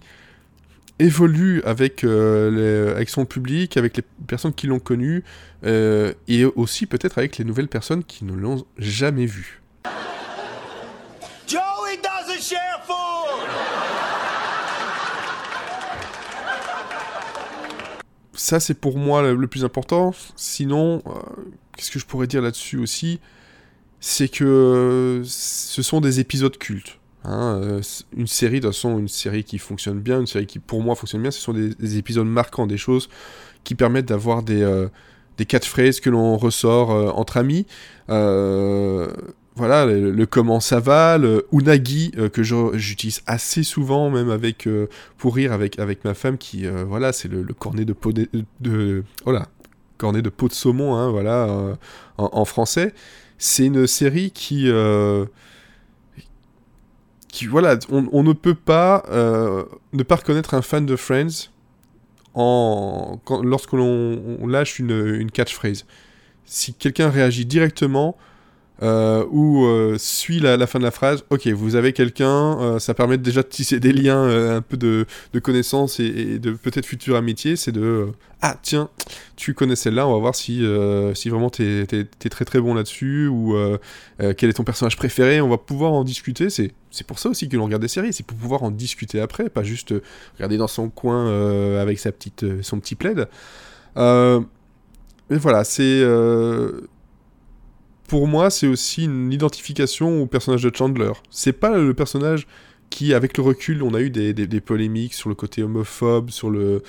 évolue 0.99 1.63
avec, 1.65 2.05
euh, 2.05 2.95
avec 2.95 3.11
son 3.11 3.25
public, 3.25 3.77
avec 3.77 3.97
les 3.97 4.05
personnes 4.27 4.55
qui 4.55 4.67
l'ont 4.67 4.79
connu, 4.79 5.25
euh, 5.65 6.13
et 6.29 6.45
aussi 6.45 6.87
peut-être 6.87 7.19
avec 7.19 7.39
les 7.39 7.45
nouvelles 7.45 7.69
personnes 7.69 8.05
qui 8.05 8.25
ne 8.25 8.33
l'ont 8.33 8.65
jamais 8.79 9.27
vu. 9.27 9.63
Joey 11.47 11.99
doesn't 12.03 12.41
share 12.41 12.83
food! 12.87 13.49
Ça, 18.35 18.61
c'est 18.61 18.75
pour 18.75 18.97
moi 18.97 19.33
le, 19.33 19.47
plus 19.47 19.65
important. 19.65 20.15
Sinon, 20.37 21.03
euh, 21.07 21.11
qu'est-ce 21.77 21.91
que 21.91 21.99
je 21.99 22.07
pourrais 22.07 22.27
dire 22.27 22.43
là-dessus 22.43 22.79
aussi? 22.79 23.21
C'est 23.99 24.29
que 24.29 25.23
ce 25.25 25.83
sont 25.83 26.01
des 26.01 26.21
épisodes 26.21 26.57
cultes. 26.57 26.99
Hein, 27.27 27.61
euh, 27.61 27.81
une 28.17 28.29
série, 28.29 28.61
de 28.61 28.71
toute 28.71 28.85
une 28.85 29.09
série 29.09 29.43
qui 29.43 29.59
fonctionne 29.59 29.99
bien, 29.99 30.21
une 30.21 30.29
série 30.29 30.47
qui 30.47 30.61
pour 30.61 30.81
moi 30.81 30.95
fonctionne 30.95 31.23
bien, 31.23 31.33
ce 31.33 31.41
sont 31.41 31.53
des, 31.53 31.99
épisodes 31.99 32.27
marquants, 32.27 32.69
des 32.69 32.77
choses 32.77 33.09
qui 33.65 33.75
permettent 33.75 34.07
d'avoir 34.07 34.45
des, 34.45 34.63
euh, 34.63 34.87
des 35.37 35.45
catchphrases 35.45 35.99
que 35.99 36.09
l'on 36.09 36.37
ressort 36.37 36.93
euh, 36.93 37.09
entre 37.09 37.37
amis. 37.37 37.67
voilà, 38.07 39.87
le, 39.87 40.25
comment 40.27 40.61
ça 40.61 40.79
va, 40.79 41.19
le 41.19 41.49
unagi 41.51 42.13
que 42.33 42.45
j'utilise 42.45 43.23
assez 43.27 43.65
souvent, 43.65 44.09
même 44.09 44.31
avec 44.31 44.69
pour 45.17 45.35
rire 45.35 45.53
avec, 45.53 45.81
avec 45.81 46.05
ma 46.05 46.15
femme, 46.15 46.39
qui 46.39 46.67
voilà, 46.87 47.13
c'est 47.13 47.29
le, 47.29 47.43
cornet 47.59 47.85
de 47.85 47.93
peau 47.93 48.13
de, 48.13 48.29
de 48.61 49.03
oh 49.25 49.35
cornet 49.97 50.23
de 50.23 50.29
peau 50.29 50.47
de 50.47 50.53
saumon, 50.53 50.95
hein, 50.95 51.11
voilà, 51.11 51.77
en, 52.19 52.45
français. 52.45 52.95
C'est 53.39 53.65
une 53.67 53.87
série 53.87 54.31
qui 54.31 54.71
voilà, 57.45 57.79
on, 57.91 58.23
ne 58.23 58.33
peut 58.33 58.55
pas 58.55 59.05
euh, 59.11 59.65
ne 59.93 60.03
pas 60.03 60.17
reconnaître 60.17 60.55
un 60.55 60.63
fan 60.63 60.87
de 60.87 60.97
Friends 60.97 61.51
en, 62.35 63.21
lorsque 63.43 63.73
l'on 63.73 64.47
lâche 64.47 64.79
une, 64.79 65.17
une 65.17 65.31
catchphrase. 65.31 65.85
Si 66.47 66.73
quelqu'un 66.73 67.11
réagit 67.11 67.45
directement, 67.45 68.17
euh, 68.83 69.25
ou 69.31 69.65
euh, 69.65 69.97
suit 69.99 70.39
la, 70.39 70.67
fin 70.67 70.79
de 70.79 70.85
la 70.85 70.91
phrase, 70.91 71.25
ok, 71.31 71.47
vous 71.49 71.77
avez 71.77 71.95
quelqu'un, 71.95 72.61
euh, 72.61 72.79
ça 72.79 72.93
permet 72.93 73.17
déjà 73.17 73.43
de 73.43 73.49
tisser 73.49 73.81
des 73.81 73.93
liens, 73.93 74.57
un 74.57 74.61
peu 74.61 74.77
de, 74.77 75.07
de 75.33 75.39
connaissances 75.39 75.99
et, 75.99 76.39
de 76.39 76.53
peut-être 76.53 76.85
future 76.85 77.17
amitié, 77.17 77.57
c'est 77.57 77.73
de, 77.73 78.09
ah 78.43 78.57
tiens, 78.61 78.91
tu 79.37 79.55
connais 79.55 79.77
celle-là, 79.77 80.07
on 80.07 80.13
va 80.13 80.19
voir 80.19 80.35
si, 80.35 80.63
si 81.15 81.31
vraiment 81.31 81.49
t'es 81.49 81.87
es, 81.91 82.29
très 82.29 82.45
très 82.45 82.61
bon 82.61 82.75
là-dessus, 82.75 83.29
ou 83.29 83.57
quel 84.19 84.51
est 84.51 84.55
ton 84.55 84.65
personnage 84.65 84.97
préféré, 84.97 85.41
on 85.41 85.49
va 85.49 85.59
pouvoir 85.59 85.93
en 85.93 86.05
discuter, 86.05 86.51
c'est 86.51 86.73
pour 87.07 87.19
ça 87.19 87.31
aussi 87.31 87.49
que 87.49 87.57
l'on 87.57 87.65
regarde 87.65 87.83
des 87.83 87.89
séries, 87.89 88.13
c'est 88.13 88.27
pour 88.27 88.37
pouvoir 88.37 88.63
en 88.63 88.71
discuter 88.71 89.21
après, 89.21 89.49
pas 89.49 89.63
juste 89.63 89.95
regarder 90.35 90.59
dans 90.59 90.69
son 90.69 90.91
coin 90.91 91.81
avec 91.81 91.99
sa 91.99 92.13
petite, 92.13 92.45
son 92.63 92.79
petit 92.79 92.95
plaid. 92.95 93.27
mais 93.97 94.41
voilà, 95.31 95.65
c'est. 95.65 96.05
Pour 98.09 98.27
moi, 98.27 98.51
c'est 98.51 98.67
aussi 98.67 99.05
une 99.05 99.33
identification 99.33 100.23
au 100.23 100.27
personnage 100.27 100.63
de 100.63 100.75
Chandler. 100.75 101.13
C'est 101.31 101.53
pas 101.53 101.77
le 101.77 101.95
personnage 101.95 102.47
qui, 102.91 103.15
avec 103.15 103.37
le 103.37 103.43
recul, 103.43 103.83
on 103.83 103.95
a 103.95 104.01
eu 104.01 104.11
des, 104.11 104.61
polémiques 104.61 105.15
sur 105.15 105.29
le 105.29 105.35
côté 105.35 105.63
homophobe, 105.63 106.31
sur 106.31 106.51
le. 106.51 106.83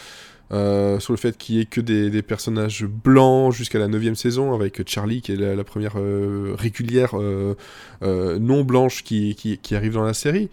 euh, 0.51 0.99
sur 0.99 1.11
le 1.11 1.17
fait 1.17 1.37
qu'il 1.37 1.55
y 1.55 1.59
ait 1.59 1.65
que 1.65 1.81
des, 1.81 2.21
personnages 2.21 2.85
blancs 2.85 3.53
jusqu'à 3.53 3.79
la 3.79 3.87
9 3.87 4.13
saison, 4.13 4.53
avec 4.53 4.87
Charlie 4.87 5.21
qui 5.21 5.33
est 5.33 5.35
la, 5.35 5.63
première 5.63 5.97
euh, 5.97 6.55
régulière 6.57 7.11
euh, 7.15 7.55
non 8.39 8.63
blanche 8.63 9.03
qui, 9.03 9.35
qui 9.35 9.75
arrive 9.75 9.93
dans 9.93 10.03
la 10.03 10.13
série. 10.13 10.49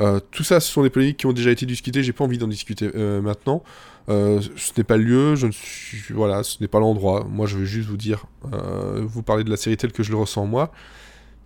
Euh, 0.00 0.20
tout 0.30 0.42
ça, 0.42 0.60
ce 0.60 0.70
sont 0.70 0.82
des 0.82 0.90
polémiques 0.90 1.18
qui 1.18 1.26
ont 1.26 1.32
déjà 1.32 1.50
été 1.50 1.66
discutées, 1.66 2.02
j'ai 2.02 2.12
pas 2.12 2.24
envie 2.24 2.38
d'en 2.38 2.48
discuter 2.48 2.90
euh, 2.94 3.20
maintenant. 3.20 3.62
Euh, 4.08 4.40
ce 4.56 4.72
n'est 4.76 4.84
pas 4.84 4.96
le 4.96 5.04
lieu, 5.04 5.34
je 5.34 5.46
suis, 5.50 6.12
voilà, 6.12 6.42
ce 6.42 6.58
n'est 6.60 6.68
pas 6.68 6.80
l'endroit. 6.80 7.26
Moi, 7.28 7.46
je 7.46 7.56
veux 7.56 7.64
juste 7.64 7.88
vous 7.88 7.96
dire, 7.96 8.26
vous 8.42 9.22
parler 9.22 9.44
de 9.44 9.50
la 9.50 9.56
série 9.56 9.76
telle 9.76 9.92
que 9.92 10.02
je 10.02 10.10
le 10.10 10.18
ressens 10.18 10.46
moi. 10.46 10.72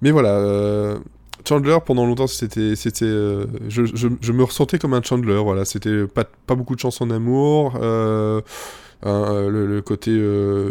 Mais 0.02 0.10
voilà, 0.10 0.98
Chandler 1.46 1.78
pendant 1.84 2.06
longtemps, 2.06 2.26
c'était, 2.26 2.74
c'était, 2.74 3.06
je, 3.06 4.32
me 4.32 4.42
ressentais 4.42 4.78
comme 4.78 4.94
un 4.94 5.02
Chandler. 5.02 5.40
Voilà, 5.42 5.64
c'était 5.64 6.06
pas, 6.06 6.24
pas 6.24 6.54
beaucoup 6.54 6.74
de 6.74 6.80
chance 6.80 7.00
en 7.00 7.10
amour, 7.10 7.78
le, 7.78 8.42
côté 9.80 10.10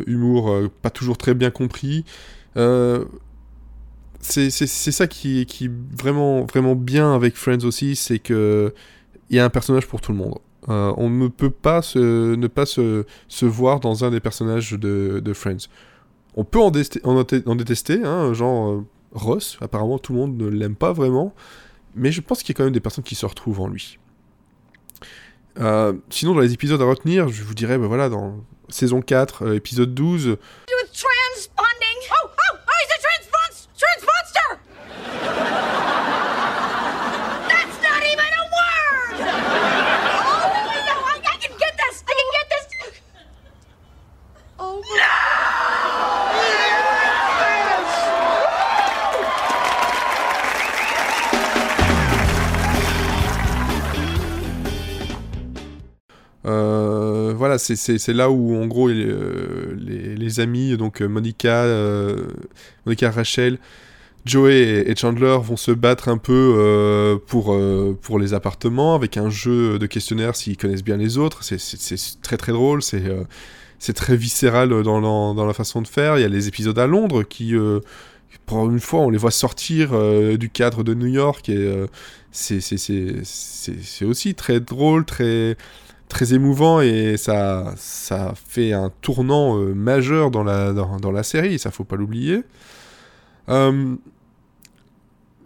humour 0.08 0.70
pas 0.82 0.90
toujours 0.90 1.18
très 1.18 1.36
bien 1.36 1.52
compris. 1.52 2.04
C'est, 4.30 4.68
ça 4.68 5.08
qui, 5.08 5.42
est 5.42 5.72
vraiment, 5.98 6.76
bien 6.76 7.14
avec 7.14 7.36
Friends 7.36 7.66
aussi, 7.66 7.96
c'est 7.96 8.20
que 8.20 8.74
il 9.30 9.36
y 9.36 9.40
a 9.40 9.46
un 9.46 9.50
personnage 9.50 9.88
pour 9.88 10.02
tout 10.02 10.12
le 10.12 10.18
monde. 10.18 10.38
Euh, 10.70 10.94
on 10.98 11.10
ne 11.10 11.28
peut 11.28 11.50
pas 11.50 11.82
ne 11.96 12.48
pas 12.48 12.66
se, 12.66 13.06
voir 13.42 13.80
dans 13.80 14.04
un 14.04 14.12
des 14.12 14.20
personnages 14.20 14.72
de, 14.72 15.34
Friends. 15.34 15.68
On 16.36 16.44
peut 16.44 16.60
en, 16.60 16.72
détester, 16.72 18.04
hein, 18.04 18.34
genre 18.34 18.70
euh, 18.70 18.86
Ross, 19.12 19.58
apparemment 19.60 19.98
tout 19.98 20.14
le 20.14 20.20
monde 20.20 20.38
ne 20.38 20.48
l'aime 20.48 20.76
pas 20.76 20.94
vraiment, 20.94 21.34
mais 21.96 22.12
je 22.12 22.22
pense 22.22 22.44
qu'il 22.44 22.54
y 22.54 22.56
a 22.56 22.58
quand 22.58 22.64
même 22.64 22.74
des 22.74 22.80
personnes 22.80 23.04
qui 23.04 23.16
se 23.16 23.26
retrouvent 23.26 23.62
en 23.62 23.68
lui. 23.68 23.98
Euh, 25.60 25.94
sinon, 26.10 26.36
dans 26.36 26.42
les 26.42 26.54
épisodes 26.54 26.82
à 26.82 26.86
retenir, 26.86 27.30
je 27.30 27.44
vous 27.44 27.56
dirais, 27.56 27.78
ben 27.78 27.88
voilà, 27.88 28.10
dans 28.10 28.36
saison 28.70 29.02
4, 29.02 29.44
euh, 29.44 29.56
épisode 29.56 29.96
12, 29.96 30.28
with 30.28 30.38
transponding? 30.94 31.98
Oh, 32.12 32.30
oh, 32.30 32.58
oh, 32.58 32.78
c'est- 57.58 58.08
là 58.14 58.30
où 58.30 58.56
en 58.56 58.68
gros 58.68 58.88
les, 58.88 59.06
euh, 59.06 59.76
les, 60.18 60.40
amis, 60.40 60.78
donc 60.78 61.02
euh, 61.02 61.08
Monica, 61.08 61.64
euh, 61.64 62.28
Monica, 62.86 63.12
Rachel, 63.12 63.58
Joey 64.26 64.84
et, 64.88 64.96
Chandler 64.96 65.38
vont 65.42 65.58
se 65.58 65.72
battre 65.72 66.10
un 66.10 66.18
peu 66.18 67.18
pour, 67.28 67.58
pour 68.02 68.20
les 68.20 68.34
appartements 68.34 68.94
avec 68.96 69.16
un 69.18 69.30
jeu 69.30 69.80
de 69.80 69.86
questionnaire 69.86 70.36
s'ils 70.36 70.58
connaissent 70.58 70.84
bien 70.84 70.98
les 70.98 71.18
autres. 71.18 71.44
C'est- 71.44 72.22
très 72.22 72.38
très 72.38 72.52
drôle, 72.52 72.82
c'est 72.82 73.04
c'est 73.80 73.94
très 73.94 74.18
viscéral 74.18 74.70
dans, 74.84 75.34
dans, 75.34 75.46
la 75.46 75.54
façon 75.54 75.82
de 75.82 75.88
faire. 75.88 76.18
Il 76.18 76.22
y 76.22 76.26
a 76.26 76.28
les 76.28 76.48
épisodes 76.48 76.78
à 76.80 76.88
Londres 76.88 77.24
qui, 77.24 77.54
pour 78.46 78.70
une 78.70 78.80
fois, 78.82 79.02
on 79.02 79.10
les 79.10 79.18
voit 79.18 79.32
sortir 79.32 79.92
du 80.38 80.50
cadre 80.50 80.84
de 80.84 80.94
New 80.94 81.08
York 81.08 81.48
et 81.48 81.86
c'est 82.32 84.06
aussi 84.06 84.36
très 84.36 84.60
drôle, 84.60 85.06
très 85.06 85.56
très 86.10 86.34
émouvant 86.34 86.80
et 86.82 87.18
ça, 87.18 87.74
ça 87.78 88.34
fait 88.36 88.72
un 88.74 88.92
tournant 89.02 89.58
euh, 89.60 89.74
majeur 89.74 90.32
dans 90.32 90.44
la, 90.44 90.74
dans, 90.74 90.98
dans 90.98 91.12
la 91.12 91.24
série, 91.24 91.60
ça 91.60 91.72
faut 91.72 91.84
pas 91.84 91.96
l'oublier. 91.98 92.44
Euh, 93.50 93.96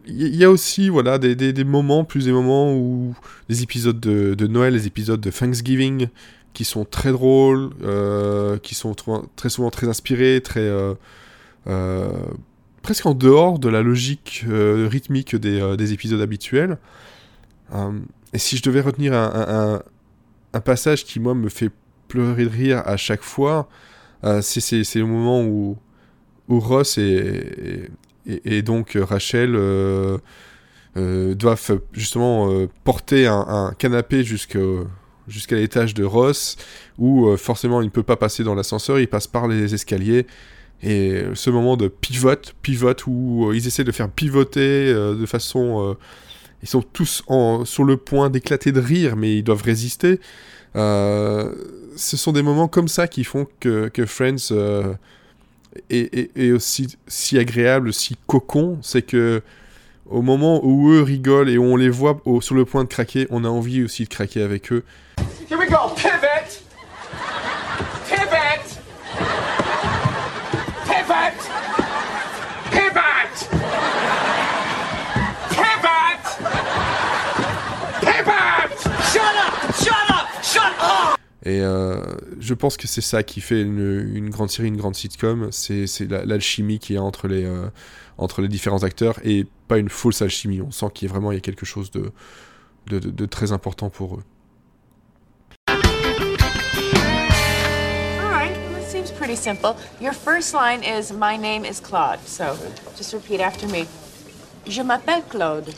Il 0.08 0.36
y, 0.36 0.44
a 0.44 0.50
aussi 0.50 0.90
voilà, 0.90 1.18
des, 1.20 1.36
des, 1.36 1.64
moments, 1.64 2.04
plus 2.04 2.26
des 2.26 2.32
moments 2.32 2.74
où 2.74 3.16
des 3.50 3.62
épisodes 3.64 4.00
de, 4.00 4.34
de 4.34 4.48
Noël, 4.48 4.74
des 4.74 4.88
épisodes 4.88 5.22
de 5.22 5.30
Thanksgiving 5.32 6.08
qui 6.54 6.66
sont 6.66 6.86
très 6.86 7.12
drôles, 7.12 7.70
euh, 7.84 8.58
qui 8.58 8.76
sont 8.76 8.92
tr- 8.94 9.26
très 9.36 9.50
souvent 9.50 9.70
très 9.70 9.88
inspirés, 9.88 10.42
très 10.44 10.70
presque 12.82 13.06
en 13.06 13.14
dehors 13.14 13.60
de 13.60 13.70
la 13.70 13.84
logique 13.84 14.44
rythmique 14.48 15.36
des, 15.36 15.76
des 15.78 15.94
épisodes 15.94 16.22
habituels. 16.22 16.78
Et 18.34 18.40
si 18.40 18.58
je 18.58 18.64
devais 18.64 18.82
retenir 18.82 19.14
un- 19.14 19.82
un- 20.54 20.62
passage 20.62 21.06
qui, 21.06 21.20
moi, 21.20 21.34
me 21.34 21.50
fait 21.50 21.72
pleurer 22.08 22.46
de 22.46 22.50
rire 22.50 22.84
à 22.86 22.98
chaque 22.98 23.22
fois, 23.22 23.70
euh, 24.24 24.42
c'est 24.42 24.84
le 24.96 25.06
moment 25.06 25.44
où, 25.44 25.78
Ross 26.50 26.98
et, 26.98 28.62
donc 28.62 28.98
Rachel 29.02 29.56
euh, 29.56 30.18
euh, 30.98 31.34
doivent 31.34 31.80
justement 31.94 32.68
porter 32.84 33.26
un, 33.26 33.74
canapé 33.78 34.24
jusqu'à 34.26 35.56
l'étage 35.56 35.94
de 35.94 36.04
Ross, 36.04 36.58
où 36.98 37.36
forcément 37.38 37.82
il 37.82 37.86
ne 37.86 37.90
peut 37.90 38.04
pas 38.04 38.18
passer 38.18 38.44
dans 38.44 38.54
l'ascenseur, 38.54 39.00
il 39.00 39.08
passe 39.08 39.28
par 39.28 39.48
les 39.48 39.74
escaliers. 39.74 40.28
Et 40.84 41.24
ce 41.36 41.50
moment 41.50 41.78
de 41.78 41.88
pivote, 41.88 42.56
pivote, 42.62 43.06
où 43.08 43.54
ils 43.54 43.66
essaient 43.68 43.84
de 43.84 43.92
faire 43.92 44.10
pivoter 44.10 44.94
de 44.94 45.26
façon... 45.26 45.96
ils 46.64 46.70
sont 46.70 46.82
tous 46.82 47.24
sur 47.66 47.84
le 47.84 47.98
point 47.98 48.30
d'éclater 48.30 48.72
de 48.72 48.80
rire, 48.80 49.16
mais 49.16 49.38
ils 49.38 49.44
doivent 49.44 49.64
résister. 49.64 50.20
Euh, 50.76 51.54
ce 51.96 52.18
sont 52.18 52.32
des 52.32 52.42
moments 52.42 52.68
comme 52.68 52.88
ça 52.88 53.08
qui 53.08 53.24
font 53.24 53.48
que, 53.60 53.92
Friends 54.06 54.52
euh, 54.52 54.94
est, 55.90 56.52
aussi 56.52 56.98
si 57.08 57.38
agréable, 57.38 57.94
si 57.94 58.16
cocon. 58.28 58.80
C'est 58.82 59.02
que 59.02 59.42
au 60.10 60.22
moment 60.22 60.60
où 60.64 60.92
eux 60.92 61.02
rigolent 61.02 61.50
et 61.50 61.58
où 61.58 61.64
on 61.64 61.76
les 61.76 61.90
voit 61.90 62.22
sur 62.42 62.56
le 62.56 62.66
point 62.66 62.84
de 62.84 62.90
craquer, 62.90 63.28
on 63.30 63.44
a 63.44 63.50
envie 63.50 63.84
aussi 63.84 64.04
de 64.04 64.10
craquer 64.10 64.42
avec 64.42 64.72
eux. 64.72 64.84
Here 65.50 65.58
we 65.58 65.70
go. 65.70 65.90
Pivot. 65.96 66.64
Pivot. 68.08 68.80
Pivot. 70.88 71.52
Pivot. 72.72 73.32
Pivot. 78.00 78.72
Shut 79.12 79.36
up. 79.36 79.54
Shut 79.76 80.08
up. 80.10 80.28
Shut 80.44 80.74
up. 80.80 81.20
Et 81.52 81.60
euh, 81.62 82.02
je 82.40 82.54
pense 82.54 82.78
que 82.78 82.88
c'est 82.88 83.02
ça 83.02 83.24
qui 83.24 83.42
fait 83.42 83.62
une, 83.62 84.10
une 84.16 84.30
grande 84.30 84.50
série, 84.50 84.70
une 84.70 84.78
grande 84.78 84.96
sitcom. 84.96 85.50
C'est 85.52 85.86
c'est 85.86 86.10
la- 86.10 86.24
l'alchimie 86.24 86.80
qu'il 86.80 86.96
y 86.96 86.98
a 86.98 87.04
entre 87.04 87.28
les, 87.28 87.44
euh, 87.44 87.68
entre 88.18 88.42
les 88.42 88.48
différents 88.48 88.84
acteurs 88.84 89.20
et 89.24 89.46
pas 89.68 89.78
une 89.78 89.90
fausse 89.90 90.22
alchimie. 90.22 90.62
On 90.62 90.72
sent 90.72 90.88
qu'il 90.94 91.08
y 91.08 91.12
a 91.12 91.14
vraiment 91.14 91.32
il 91.32 91.36
y 91.36 91.38
a 91.38 91.42
quelque 91.42 91.66
chose 91.66 91.92
de, 91.92 92.12
de, 92.88 93.00
de- 93.00 93.10
de 93.12 93.26
très 93.26 93.52
important 93.52 93.90
pour 93.90 94.16
eux. 94.16 94.24
All 95.68 95.76
right, 98.32 98.56
well, 98.72 98.82
it 98.82 98.88
seems 98.88 99.12
pretty 99.12 99.36
simple. 99.36 99.76
Your 100.00 100.14
first 100.14 100.54
line 100.54 100.82
is 100.84 101.12
My 101.12 101.38
name 101.38 101.66
is 101.66 101.82
Claude. 101.82 102.20
So 102.26 102.56
just 102.98 103.14
repeat 103.14 103.42
after 103.42 103.68
me. 103.68 103.86
Je 104.68 104.82
m'appelle 104.82 105.24
Claude. 105.30 105.70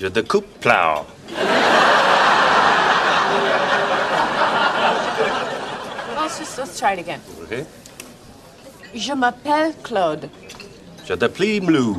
Je 0.00 0.08
découpe 0.08 0.46
plow. 0.60 1.04
Let's 6.66 6.80
just 6.80 6.80
let's 6.80 6.80
try 6.80 6.92
it 6.94 6.98
again. 6.98 7.20
Okay. 7.44 7.64
Je 8.94 9.12
m'appelle 9.12 9.72
Claude. 9.82 10.28
Je 11.06 11.14
déplie 11.14 11.60
mlou. 11.60 11.96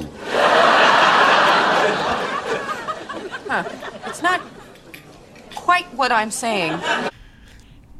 Huh. 3.49 3.63
It's 4.07 4.21
not 4.21 4.41
quite 5.55 5.85
what 5.95 6.11
I'm 6.11 6.31
saying. 6.31 6.73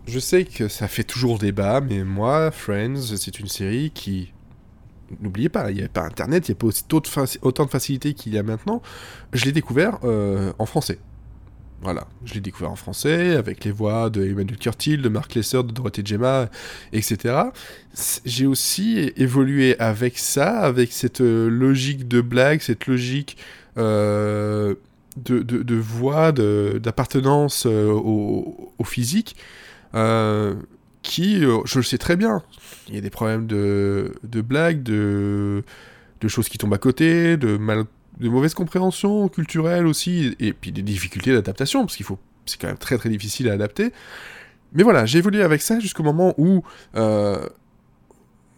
Je 0.07 0.19
sais 0.19 0.45
que 0.45 0.67
ça 0.67 0.87
fait 0.87 1.03
toujours 1.03 1.37
débat, 1.37 1.79
mais 1.79 2.03
moi, 2.03 2.51
Friends, 2.51 3.15
c'est 3.17 3.39
une 3.39 3.47
série 3.47 3.91
qui. 3.91 4.33
N'oubliez 5.21 5.47
pas, 5.47 5.71
il 5.71 5.75
n'y 5.75 5.79
avait 5.79 5.87
pas 5.87 6.03
Internet, 6.03 6.49
il 6.49 6.51
n'y 6.51 6.57
a 6.57 6.59
pas 6.59 6.67
autant 7.41 7.63
de 7.63 7.69
facilité 7.69 8.13
qu'il 8.13 8.33
y 8.33 8.37
a 8.37 8.43
maintenant. 8.43 8.81
Je 9.31 9.45
l'ai 9.45 9.53
découvert 9.53 9.99
euh, 10.03 10.51
en 10.59 10.65
français. 10.65 10.99
Voilà, 11.81 12.07
je 12.25 12.33
l'ai 12.33 12.39
découvert 12.39 12.71
en 12.71 12.75
français, 12.75 13.35
avec 13.35 13.63
les 13.63 13.71
voix 13.71 14.09
de 14.09 14.25
Emmanuel 14.25 14.57
Curtil, 14.57 15.01
de 15.01 15.09
Marc 15.09 15.35
Lesser, 15.35 15.61
de 15.61 15.71
Dorothée 15.71 16.01
Gemma, 16.03 16.49
etc. 16.91 17.35
J'ai 18.25 18.47
aussi 18.47 19.11
évolué 19.15 19.79
avec 19.79 20.17
ça, 20.17 20.61
avec 20.61 20.91
cette 20.91 21.21
euh, 21.21 21.49
logique 21.49 22.07
de 22.07 22.21
blague, 22.21 22.61
cette 22.61 22.87
logique 22.87 23.37
euh, 23.77 24.73
de, 25.17 25.39
de, 25.39 25.61
de 25.61 25.75
voix, 25.75 26.31
d'appartenance 26.31 27.67
euh, 27.67 27.91
au, 27.91 28.83
physique, 28.83 29.35
qui, 31.03 31.41
je 31.41 31.77
le 31.77 31.83
sais 31.83 31.97
très 31.99 32.15
bien, 32.15 32.41
il 32.89 32.95
y 32.95 32.97
a 32.97 33.01
des 33.01 33.09
problèmes 33.11 33.45
de, 33.45 34.13
de 34.23 34.41
blagues, 34.41 34.81
de, 34.81 35.63
de 36.21 36.27
choses 36.27 36.49
qui 36.49 36.57
tombent 36.57 36.73
à 36.73 36.79
côté, 36.79 37.37
de, 37.37 37.55
mal, 37.57 37.85
de 38.19 38.29
mauvaise 38.29 38.53
compréhension 38.53 39.27
culturelle 39.29 39.85
aussi, 39.85 40.35
et 40.39 40.53
puis 40.53 40.71
des 40.71 40.81
difficultés 40.81 41.33
d'adaptation, 41.33 41.81
parce 41.81 41.95
qu'il 41.95 42.05
faut, 42.05 42.19
c'est 42.45 42.59
quand 42.59 42.67
même 42.67 42.77
très 42.77 42.97
très 42.97 43.09
difficile 43.09 43.49
à 43.49 43.53
adapter. 43.53 43.91
Mais 44.73 44.83
voilà, 44.83 45.05
j'ai 45.05 45.19
évolué 45.19 45.43
avec 45.43 45.61
ça 45.61 45.79
jusqu'au 45.79 46.03
moment 46.03 46.33
où, 46.37 46.63
euh, 46.95 47.47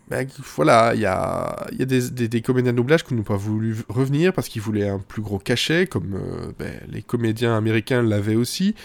ben, 0.09 0.27
voilà, 0.55 0.93
il 0.95 1.01
y 1.01 1.05
a, 1.05 1.67
des, 1.71 2.41
comédiens 2.41 2.71
de 2.71 2.77
doublage 2.77 3.03
qui 3.03 3.13
n'ont 3.13 3.23
pas 3.23 3.35
voulu 3.35 3.77
revenir 3.89 4.33
parce 4.33 4.49
qu'ils 4.49 4.61
voulaient 4.61 4.89
un 4.89 4.99
plus 4.99 5.21
gros 5.21 5.37
cachet, 5.37 5.85
comme 5.85 6.15
euh, 6.15 6.51
ben, 6.57 6.79
les 6.89 7.03
comédiens 7.03 7.55
américains 7.55 8.01
l'avaient 8.01 8.35
aussi. 8.35 8.75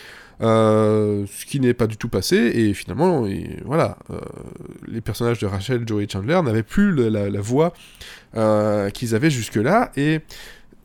Euh, 0.41 1.25
ce 1.33 1.47
qui 1.47 1.61
n'est 1.61 1.75
pas 1.75 1.87
du 1.87 1.97
tout 1.97 2.09
passé, 2.09 2.37
et 2.37 2.75
finalement, 2.75 3.25
voilà, 3.65 3.97
les 4.89 5.01
personnages 5.01 5.39
de 5.39 5.47
Rachel, 5.47 5.87
Joey 5.87 6.09
Chandler 6.11 6.41
n'avaient 6.43 6.65
plus 6.65 6.93
la, 6.93 7.41
voix 7.41 7.73
qu'ils 8.93 9.15
avaient 9.15 9.31
jusque-là, 9.31 9.93
et 9.97 10.21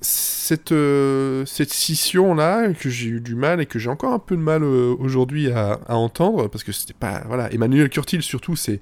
cette, 0.02 0.72
euh, 0.72 1.46
cette 1.46 1.74
scission-là, 1.74 2.74
que 2.74 2.90
j'ai 2.90 3.10
eu 3.10 3.20
du 3.20 3.36
mal, 3.36 3.60
et 3.60 3.66
que 3.66 3.80
j'ai 3.80 3.90
encore 3.90 4.14
un 4.14 4.20
peu 4.20 4.36
de 4.36 4.42
mal 4.42 4.64
euh, 4.64 4.96
aujourd'hui 4.98 5.52
à, 5.52 5.80
entendre, 5.90 6.48
parce 6.48 6.64
que 6.64 6.72
c'était 6.72 6.94
pas... 6.94 7.24
Voilà, 7.28 7.52
Emmanuel 7.54 7.90
Curtil, 7.90 8.22
surtout, 8.22 8.56
c'est 8.56 8.80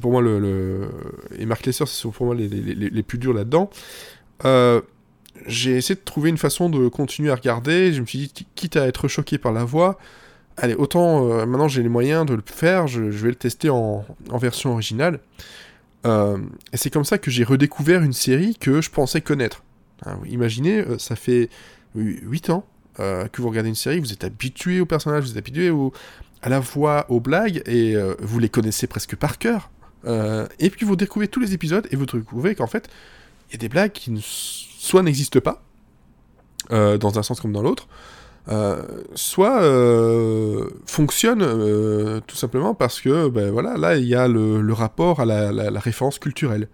pour 0.00 0.12
moi 0.12 0.22
le. 0.22 0.88
Et 1.38 1.46
Mark 1.46 1.64
Lesser, 1.66 1.86
c'est 1.86 2.08
pour 2.10 2.26
moi 2.26 2.34
les, 2.34 2.48
les, 2.48 2.74
les, 2.74 3.02
plus 3.02 3.18
durs 3.18 3.34
là-dedans. 3.34 3.68
Euh, 4.44 4.80
j'ai 5.46 5.76
essayé 5.76 5.96
de 5.96 6.04
trouver 6.04 6.30
une 6.30 6.38
façon 6.38 6.70
de 6.70 6.88
continuer 6.88 7.30
à 7.30 7.34
regarder. 7.34 7.92
Je 7.92 8.00
me 8.00 8.06
suis 8.06 8.18
dit, 8.18 8.46
quitte 8.54 8.76
à 8.76 8.86
être 8.86 9.08
choqué 9.08 9.38
par 9.38 9.52
la 9.52 9.64
voix, 9.64 9.98
allez, 10.56 10.74
autant 10.74 11.44
maintenant 11.46 11.66
j'ai 11.66 11.82
les 11.82 11.88
moyens 11.88 12.24
de 12.24 12.34
le 12.34 12.42
faire, 12.46 12.86
je, 12.86 13.00
vais 13.02 13.30
le 13.30 13.34
tester 13.34 13.68
en, 13.68 14.04
en 14.30 14.38
version 14.38 14.72
originale. 14.72 15.18
Et 16.06 16.76
c'est 16.76 16.90
comme 16.90 17.04
ça 17.04 17.18
que 17.18 17.30
j'ai 17.30 17.44
redécouvert 17.44 18.02
une 18.02 18.12
série 18.12 18.54
que 18.54 18.80
je 18.80 18.90
pensais 18.90 19.20
connaître. 19.20 19.64
Hein, 20.04 20.18
imaginez, 20.26 20.80
euh, 20.80 20.98
ça 20.98 21.16
fait 21.16 21.48
8 21.94 22.50
ans 22.50 22.66
euh, 23.00 23.26
que 23.28 23.42
vous 23.42 23.48
regardez 23.48 23.68
une 23.68 23.74
série, 23.74 24.00
vous 24.00 24.12
êtes 24.12 24.24
habitué 24.24 24.80
aux 24.80 24.86
personnages, 24.86 25.24
vous 25.24 25.32
êtes 25.32 25.38
habitué 25.38 25.72
à 26.42 26.48
la 26.48 26.60
voix, 26.60 27.06
aux 27.08 27.20
blagues, 27.20 27.62
et 27.66 27.96
euh, 27.96 28.14
vous 28.20 28.38
les 28.38 28.48
connaissez 28.48 28.86
presque 28.86 29.16
par 29.16 29.38
cœur. 29.38 29.70
et 30.58 30.70
puis 30.70 30.84
vous 30.84 30.96
découvrez 30.96 31.28
tous 31.28 31.40
les 31.40 31.54
épisodes, 31.54 31.86
et 31.90 31.96
vous 31.96 32.06
découvrez 32.06 32.54
qu'en 32.54 32.66
fait, 32.66 32.88
il 33.48 33.52
y 33.52 33.56
a 33.56 33.58
des 33.58 33.68
blagues 33.68 33.92
qui 33.92 34.12
soit 34.22 35.02
n'existe 35.02 35.40
pas, 35.40 35.62
dans 36.70 37.18
un 37.18 37.22
sens 37.22 37.40
comme 37.40 37.52
dans 37.52 37.62
l'autre, 37.62 37.88
soit 39.14 39.60
fonctionne 40.86 41.42
euh, 41.42 42.20
tout 42.26 42.36
simplement 42.36 42.74
parce 42.74 43.00
que, 43.00 43.28
ben 43.28 43.50
voilà, 43.50 43.76
là, 43.76 43.96
il 43.96 44.04
y 44.04 44.14
a 44.14 44.28
le, 44.28 44.72
rapport 44.72 45.20
à 45.20 45.24
la 45.24 45.80
référence 45.80 46.18
culturelle. 46.18 46.68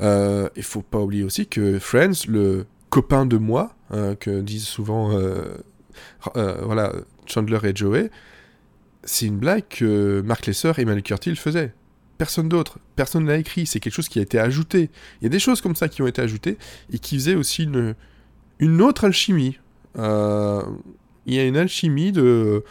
Euh, 0.00 0.48
il 0.56 0.62
faut 0.62 0.82
pas 0.82 1.00
oublier 1.00 1.24
aussi 1.24 1.46
que 1.46 1.78
Friends, 1.78 2.26
le 2.28 2.66
copain 2.90 3.26
de 3.26 3.36
moi, 3.36 3.74
hein, 3.90 4.14
que 4.16 4.40
disent 4.40 4.66
souvent 4.66 5.18
voilà, 6.34 6.92
Chandler 7.26 7.58
et 7.64 7.74
Joey, 7.74 8.10
c'est 9.04 9.26
une 9.26 9.38
blague 9.38 9.64
que 9.68 10.22
Mark 10.24 10.46
Lesser 10.46 10.72
et 10.78 10.82
Emmanuel 10.82 11.02
Curtil 11.02 11.36
faisaient 11.36 11.72
personne 12.18 12.48
d'autre, 12.48 12.78
personne 12.96 13.24
ne 13.24 13.28
l'a 13.28 13.38
écrit, 13.38 13.66
c'est 13.66 13.80
quelque 13.80 13.92
chose 13.92 14.08
qui 14.08 14.18
a 14.18 14.22
été 14.22 14.38
ajouté. 14.38 14.90
Il 15.20 15.24
y 15.24 15.26
a 15.26 15.30
des 15.30 15.38
choses 15.38 15.60
comme 15.60 15.76
ça 15.76 15.88
qui 15.88 16.02
ont 16.02 16.06
été 16.06 16.22
ajoutées 16.22 16.58
et 16.92 16.98
qui 16.98 17.16
faisaient 17.16 17.34
aussi 17.34 17.64
une, 18.60 18.82
autre 18.82 19.04
alchimie. 19.04 19.58
Euh, 19.98 20.62
il 21.26 21.34
y 21.34 21.38
a 21.38 21.44
une 21.44 21.56
alchimie 21.56 22.12
de... 22.12 22.64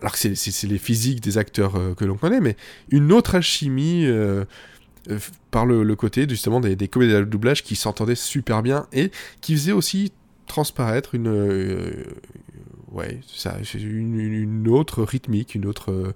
Alors 0.00 0.12
que 0.12 0.18
c'est 0.18 0.66
les 0.66 0.78
physiques 0.78 1.20
des 1.20 1.36
acteurs 1.36 1.76
euh, 1.76 1.94
que 1.94 2.06
l'on 2.06 2.16
connaît, 2.16 2.40
mais 2.40 2.56
une 2.90 3.12
autre 3.12 3.34
alchimie 3.34 4.06
euh, 4.06 4.46
par 5.50 5.66
le, 5.66 5.96
côté 5.96 6.28
justement 6.28 6.60
des, 6.60 6.76
des 6.76 6.88
comédiens 6.88 7.20
de 7.20 7.24
doublage 7.24 7.62
qui 7.62 7.76
s'entendaient 7.76 8.14
super 8.14 8.62
bien 8.62 8.86
et 8.92 9.10
qui 9.40 9.54
faisaient 9.54 9.72
aussi 9.72 10.12
transparaître 10.46 11.14
une... 11.14 11.28
Euh, 11.28 12.04
ouais, 12.90 13.20
ça, 13.26 13.56
une, 13.74 14.68
autre 14.68 15.02
rythmique, 15.02 15.54
une 15.54 15.66
autre, 15.66 16.14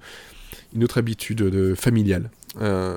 une 0.75 0.85
autre 0.85 0.99
habitude 0.99 1.39
de, 1.39 1.75
familiale. 1.75 2.31
Euh, 2.61 2.97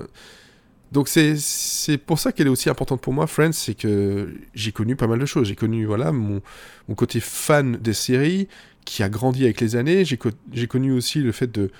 donc 0.91 1.09
c'est 1.09 1.97
pour 2.05 2.17
ça 2.17 2.31
qu'elle 2.31 2.47
est 2.47 2.51
aussi 2.51 2.69
importante 2.69 3.01
pour 3.01 3.13
moi, 3.13 3.27
Friends, 3.27 3.51
c'est 3.51 3.73
que 3.73 4.33
j'ai 4.53 4.71
connu 4.71 4.95
pas 4.95 5.07
mal 5.07 5.19
de 5.19 5.25
choses. 5.25 5.47
J'ai 5.47 5.55
connu 5.55 5.85
voilà 5.85 6.12
mon, 6.12 6.41
mon, 6.88 6.95
côté 6.95 7.19
fan 7.19 7.75
des 7.75 7.93
séries 7.93 8.47
qui 8.85 9.03
a 9.03 9.09
grandi 9.09 9.43
avec 9.43 9.59
les 9.59 9.75
années. 9.75 10.05
J'ai 10.05 10.17
co 10.17 10.29
connu 10.69 10.93
aussi 10.93 11.19
le 11.19 11.33
fait 11.33 11.51
de, 11.51 11.71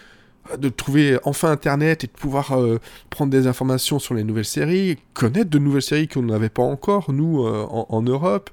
de 0.58 0.70
trouver 0.70 1.20
enfin 1.24 1.52
Internet 1.52 2.04
et 2.04 2.08
de 2.08 2.12
pouvoir 2.12 2.54
euh, 2.54 2.80
prendre 3.10 3.32
des 3.32 3.48
informations 3.48 4.00
sur 4.00 4.14
les 4.14 4.24
nouvelles 4.24 4.46
séries, 4.46 4.98
connaître 5.14 5.50
de 5.50 5.60
nouvelles 5.60 5.82
séries 5.82 6.08
qu'on 6.08 6.24
n'avait 6.24 6.50
pas 6.50 6.64
encore, 6.64 7.12
nous, 7.12 7.46
euh, 7.46 7.66
en, 7.70 8.02
Europe, 8.02 8.50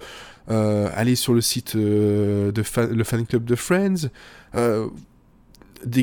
euh, 0.51 0.89
aller 0.95 1.15
sur 1.15 1.35
le 1.35 1.41
site 1.41 1.77
de 1.77 2.63
fan, 2.63 2.91
le 2.91 3.05
fan 3.05 3.27
club 3.27 3.45
de 3.45 3.55
Friends, 3.55 4.09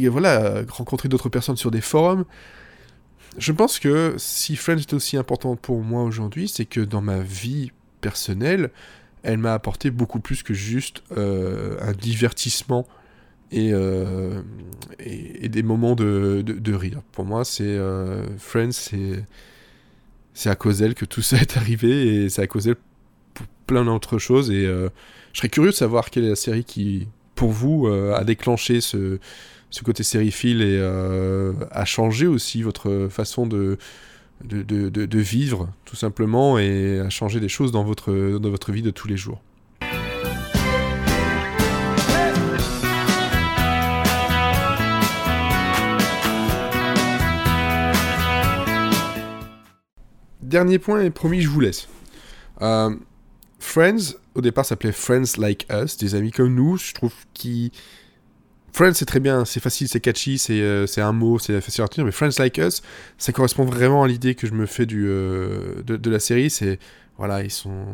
voilà, 0.09 0.61
rencontrer 0.69 1.09
d'autres 1.09 1.29
personnes 1.29 1.57
sur 1.57 1.71
des 1.71 1.81
forums. 1.81 2.25
Je 3.37 3.51
pense 3.51 3.79
que 3.79 4.15
si 4.17 4.55
Friends 4.55 4.79
est 4.79 4.93
aussi 4.93 5.17
importante 5.17 5.59
pour 5.59 5.81
moi 5.81 6.03
aujourd'hui, 6.03 6.47
c'est 6.47 6.65
que 6.65 6.81
dans 6.81 7.01
ma 7.01 7.19
vie 7.19 7.71
personnelle, 8.01 8.71
elle 9.23 9.37
m'a 9.37 9.53
apporté 9.53 9.91
beaucoup 9.91 10.19
plus 10.19 10.43
que 10.43 10.53
juste 10.53 11.03
un 11.11 11.93
divertissement 11.93 12.85
et, 13.51 13.71
euh, 13.73 14.41
et, 14.99 15.45
et, 15.45 15.49
des 15.49 15.63
moments 15.63 15.95
de, 15.95 16.41
de, 16.45 16.73
rire. 16.73 17.01
Pour 17.11 17.25
moi, 17.25 17.43
c'est 17.45 17.63
euh, 17.63 18.25
Friends, 18.37 18.71
c'est 20.33 20.49
à 20.49 20.55
cause 20.55 20.79
d'elle 20.79 20.95
que 20.95 21.05
tout 21.05 21.21
ça 21.21 21.37
est 21.37 21.57
arrivé 21.57 22.23
et 22.23 22.29
c'est 22.29 22.41
à 22.41 22.47
cause 22.47 22.65
d'elle 22.65 22.77
pour 23.33 23.45
plein 23.67 23.85
d'autres 23.85 24.17
choses. 24.17 24.51
Et 24.51 24.65
euh, 24.65 24.89
je 25.33 25.39
serais 25.39 25.49
curieux 25.49 25.71
de 25.71 25.75
savoir 25.75 26.09
quelle 26.09 26.25
est 26.25 26.29
la 26.29 26.35
série 26.35 26.63
qui, 26.63 27.07
pour 27.35 27.51
vous, 27.51 27.87
a 27.87 28.23
déclenché 28.23 28.81
ce 28.81 29.19
ce 29.71 29.83
côté 29.83 30.03
sériephile 30.03 30.61
et 30.61 30.77
euh, 30.79 31.53
a 31.71 31.85
changé 31.85 32.27
aussi 32.27 32.61
votre 32.61 33.07
façon 33.09 33.47
de, 33.47 33.77
de, 34.43 34.61
de, 34.61 34.89
de 34.89 35.19
vivre, 35.19 35.69
tout 35.85 35.95
simplement, 35.95 36.59
et 36.59 36.99
a 36.99 37.09
changé 37.09 37.39
des 37.39 37.49
choses 37.49 37.71
dans 37.71 37.83
votre, 37.83 38.37
dans 38.37 38.49
votre 38.49 38.71
vie 38.71 38.81
de 38.81 38.91
tous 38.91 39.07
les 39.07 39.17
jours. 39.17 39.41
Dernier 50.51 50.79
point, 50.79 51.01
et 51.01 51.09
promis, 51.11 51.39
je 51.39 51.47
vous 51.47 51.61
laisse. 51.61 51.87
Euh, 52.61 52.93
Friends, 53.57 54.15
au 54.35 54.41
départ, 54.41 54.65
s'appelait 54.65 54.91
Friends 54.91 55.37
Like 55.37 55.65
Us, 55.71 55.95
des 55.95 56.13
amis 56.13 56.31
comme 56.31 56.53
nous, 56.53 56.75
je 56.75 56.93
trouve, 56.93 57.13
qui 57.33 57.71
Friends, 58.73 58.93
c'est 58.95 59.05
très 59.05 59.21
bien, 59.21 59.45
c'est 59.45 59.61
facile, 59.61 59.87
c'est 59.87 60.01
catchy, 60.01 60.37
c'est 60.37 60.59
euh, 60.59 60.85
un 60.97 61.13
mot, 61.13 61.39
c'est 61.39 61.61
facile 61.61 61.81
à 61.81 61.85
retenir, 61.85 62.05
mais 62.05 62.11
Friends 62.11 62.37
Like 62.37 62.57
Us, 62.57 62.81
ça 63.17 63.31
correspond 63.31 63.63
vraiment 63.63 64.03
à 64.03 64.09
l'idée 64.09 64.35
que 64.35 64.45
je 64.45 64.51
me 64.51 64.65
fais 64.65 64.85
du, 64.85 65.05
euh, 65.07 65.81
de, 65.83 66.09
la 66.09 66.19
série. 66.19 66.49
C'est, 66.49 66.79
voilà, 67.17 67.43
ils 67.43 67.49
sont. 67.49 67.85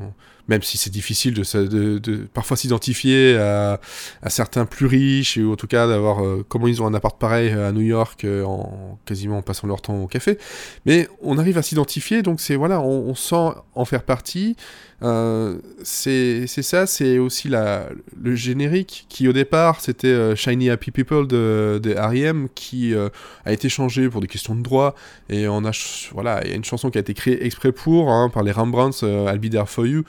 Même 0.47 0.61
si 0.61 0.77
c'est 0.77 0.89
difficile 0.89 1.33
de, 1.33 2.27
parfois 2.33 2.57
s'identifier 2.57 3.37
à, 3.37 3.79
certains 4.27 4.65
plus 4.65 4.85
riches, 4.85 5.37
ou 5.37 5.53
en 5.53 5.55
tout 5.55 5.67
cas 5.67 5.87
d'avoir. 5.87 6.23
Euh, 6.23 6.45
comment 6.47 6.67
ils 6.67 6.81
ont 6.81 6.87
un 6.87 6.93
appart 6.93 7.19
pareil 7.19 7.51
à 7.51 7.71
New 7.71 7.81
York, 7.81 8.23
euh, 8.23 8.43
en 8.43 8.99
quasiment 9.05 9.37
en 9.37 9.41
passant 9.41 9.67
leur 9.67 9.81
temps 9.81 10.01
au 10.03 10.07
café. 10.07 10.37
Mais 10.85 11.07
on 11.21 11.37
arrive 11.37 11.57
à 11.57 11.61
s'identifier, 11.61 12.21
donc 12.21 12.39
c'est, 12.39 12.55
voilà, 12.55 12.81
on, 12.81 13.15
sent 13.15 13.53
en 13.75 13.85
faire 13.85 14.03
partie. 14.03 14.55
Euh, 15.03 15.57
c'est 15.83 16.47
ça, 16.47 16.87
c'est 16.87 17.19
aussi 17.19 17.49
la, 17.49 17.89
le 18.19 18.35
générique 18.35 19.05
qui 19.09 19.27
au 19.27 19.33
départ 19.33 19.79
c'était 19.79 20.07
euh, 20.07 20.35
Shiny 20.35 20.69
Happy 20.69 20.91
People 20.91 21.27
de, 21.27 21.79
de 21.81 21.93
R.E.M. 21.93 22.47
qui 22.55 22.93
euh, 22.93 23.09
a 23.45 23.53
été 23.53 23.69
changé 23.69 24.09
pour 24.09 24.21
des 24.21 24.27
questions 24.27 24.55
de 24.55 24.61
droit 24.61 24.95
et 25.29 25.47
on 25.47 25.65
a 25.65 25.71
voilà 26.13 26.41
il 26.43 26.49
y 26.49 26.53
a 26.53 26.55
une 26.55 26.63
chanson 26.63 26.89
qui 26.89 26.97
a 26.97 27.01
été 27.01 27.13
créée 27.13 27.45
exprès 27.45 27.71
pour 27.71 28.09
hein, 28.09 28.29
par 28.29 28.43
les 28.43 28.51
Rembrandts 28.51 29.03
euh, 29.03 29.31
I'll 29.31 29.39
Be 29.39 29.49
There 29.51 29.67
For 29.67 29.85
You 29.85 30.03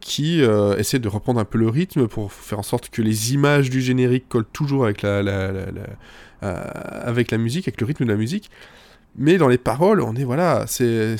qui 0.00 0.40
essaie 0.78 0.98
de 0.98 1.08
reprendre 1.08 1.40
un 1.40 1.44
peu 1.44 1.58
le 1.58 1.68
rythme 1.68 2.08
pour 2.08 2.32
faire 2.32 2.58
en 2.58 2.62
sorte 2.62 2.88
que 2.88 3.02
les 3.02 3.34
images 3.34 3.70
du 3.70 3.80
générique 3.80 4.28
collent 4.28 4.46
toujours 4.52 4.84
avec 4.84 5.02
la, 5.02 5.22
la 5.22 5.40
avec 6.40 7.30
la 7.30 7.38
musique, 7.38 7.68
avec 7.68 7.80
le 7.80 7.86
rythme 7.86 8.04
de 8.04 8.10
la 8.10 8.16
musique 8.16 8.50
mais 9.16 9.38
dans 9.38 9.48
les 9.48 9.58
paroles 9.58 10.00
on 10.00 10.14
est 10.14 10.24
voilà 10.24 10.64
c'est 10.66 11.16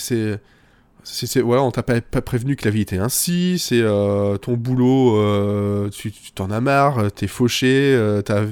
c'est 1.11 1.41
voilà, 1.41 1.63
on 1.63 1.71
t'a 1.71 1.83
pas, 1.83 2.01
prévenu 2.01 2.57
que 2.57 2.65
la 2.65 2.71
vie 2.71 2.83
était 2.83 2.99
ainsi, 2.99 3.59
c'est 3.59 3.81
euh, 3.81 4.37
ton 4.37 4.55
boulot, 4.55 5.17
euh, 5.17 5.89
tu 5.91 6.13
t'en 6.35 6.51
as 6.51 6.61
marre, 6.61 7.11
t'es 7.13 7.27
fauché, 7.27 7.95
euh, 7.95 8.21
ta, 8.23 8.45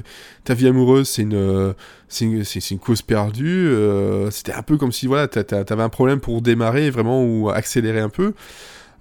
ta 0.43 0.53
vie 0.53 0.67
amoureuse 0.67 1.07
c'est 1.09 1.21
une, 1.23 1.73
une, 2.21 2.43
une, 2.71 2.79
cause 2.79 3.01
perdue, 3.01 3.67
euh, 3.67 4.31
c'était 4.31 4.53
un 4.53 4.63
peu 4.63 4.77
comme 4.77 4.91
si 4.91 5.07
voilà, 5.07 5.27
t'avais 5.27 5.83
un 5.83 5.89
problème 5.89 6.19
pour 6.19 6.41
démarrer 6.41 6.89
vraiment 6.89 7.23
ou 7.23 7.49
accélérer 7.49 7.99
un 7.99 8.09
peu. 8.09 8.33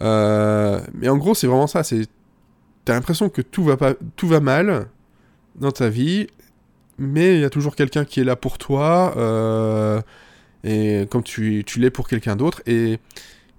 Euh, 0.02 0.80
mais 0.94 1.09
en 1.09 1.16
gros, 1.16 1.35
c'est 1.35 1.46
vraiment 1.46 1.66
ça, 1.66 1.82
c'est 1.82 2.06
t'as 2.85 2.94
l'impression 2.94 3.28
que 3.28 3.42
tout 3.42 3.64
va 3.64 3.76
pas, 3.76 3.94
tout 4.16 4.28
va 4.28 4.40
mal 4.40 4.87
dans 5.56 5.72
ta 5.72 5.88
vie, 5.88 6.28
mais 6.98 7.35
il 7.35 7.40
y 7.40 7.44
a 7.44 7.50
toujours 7.50 7.74
quelqu'un 7.74 8.04
qui 8.04 8.20
est 8.20 8.24
là 8.24 8.37
pour 8.37 8.59
toi, 8.59 9.14
euh, 9.16 10.00
et 10.64 11.06
comme 11.11 11.22
tu, 11.22 11.64
tu 11.66 11.80
l'es 11.80 11.90
pour 11.90 12.09
quelqu'un 12.09 12.37
d'autre. 12.37 12.62
Et, 12.66 12.98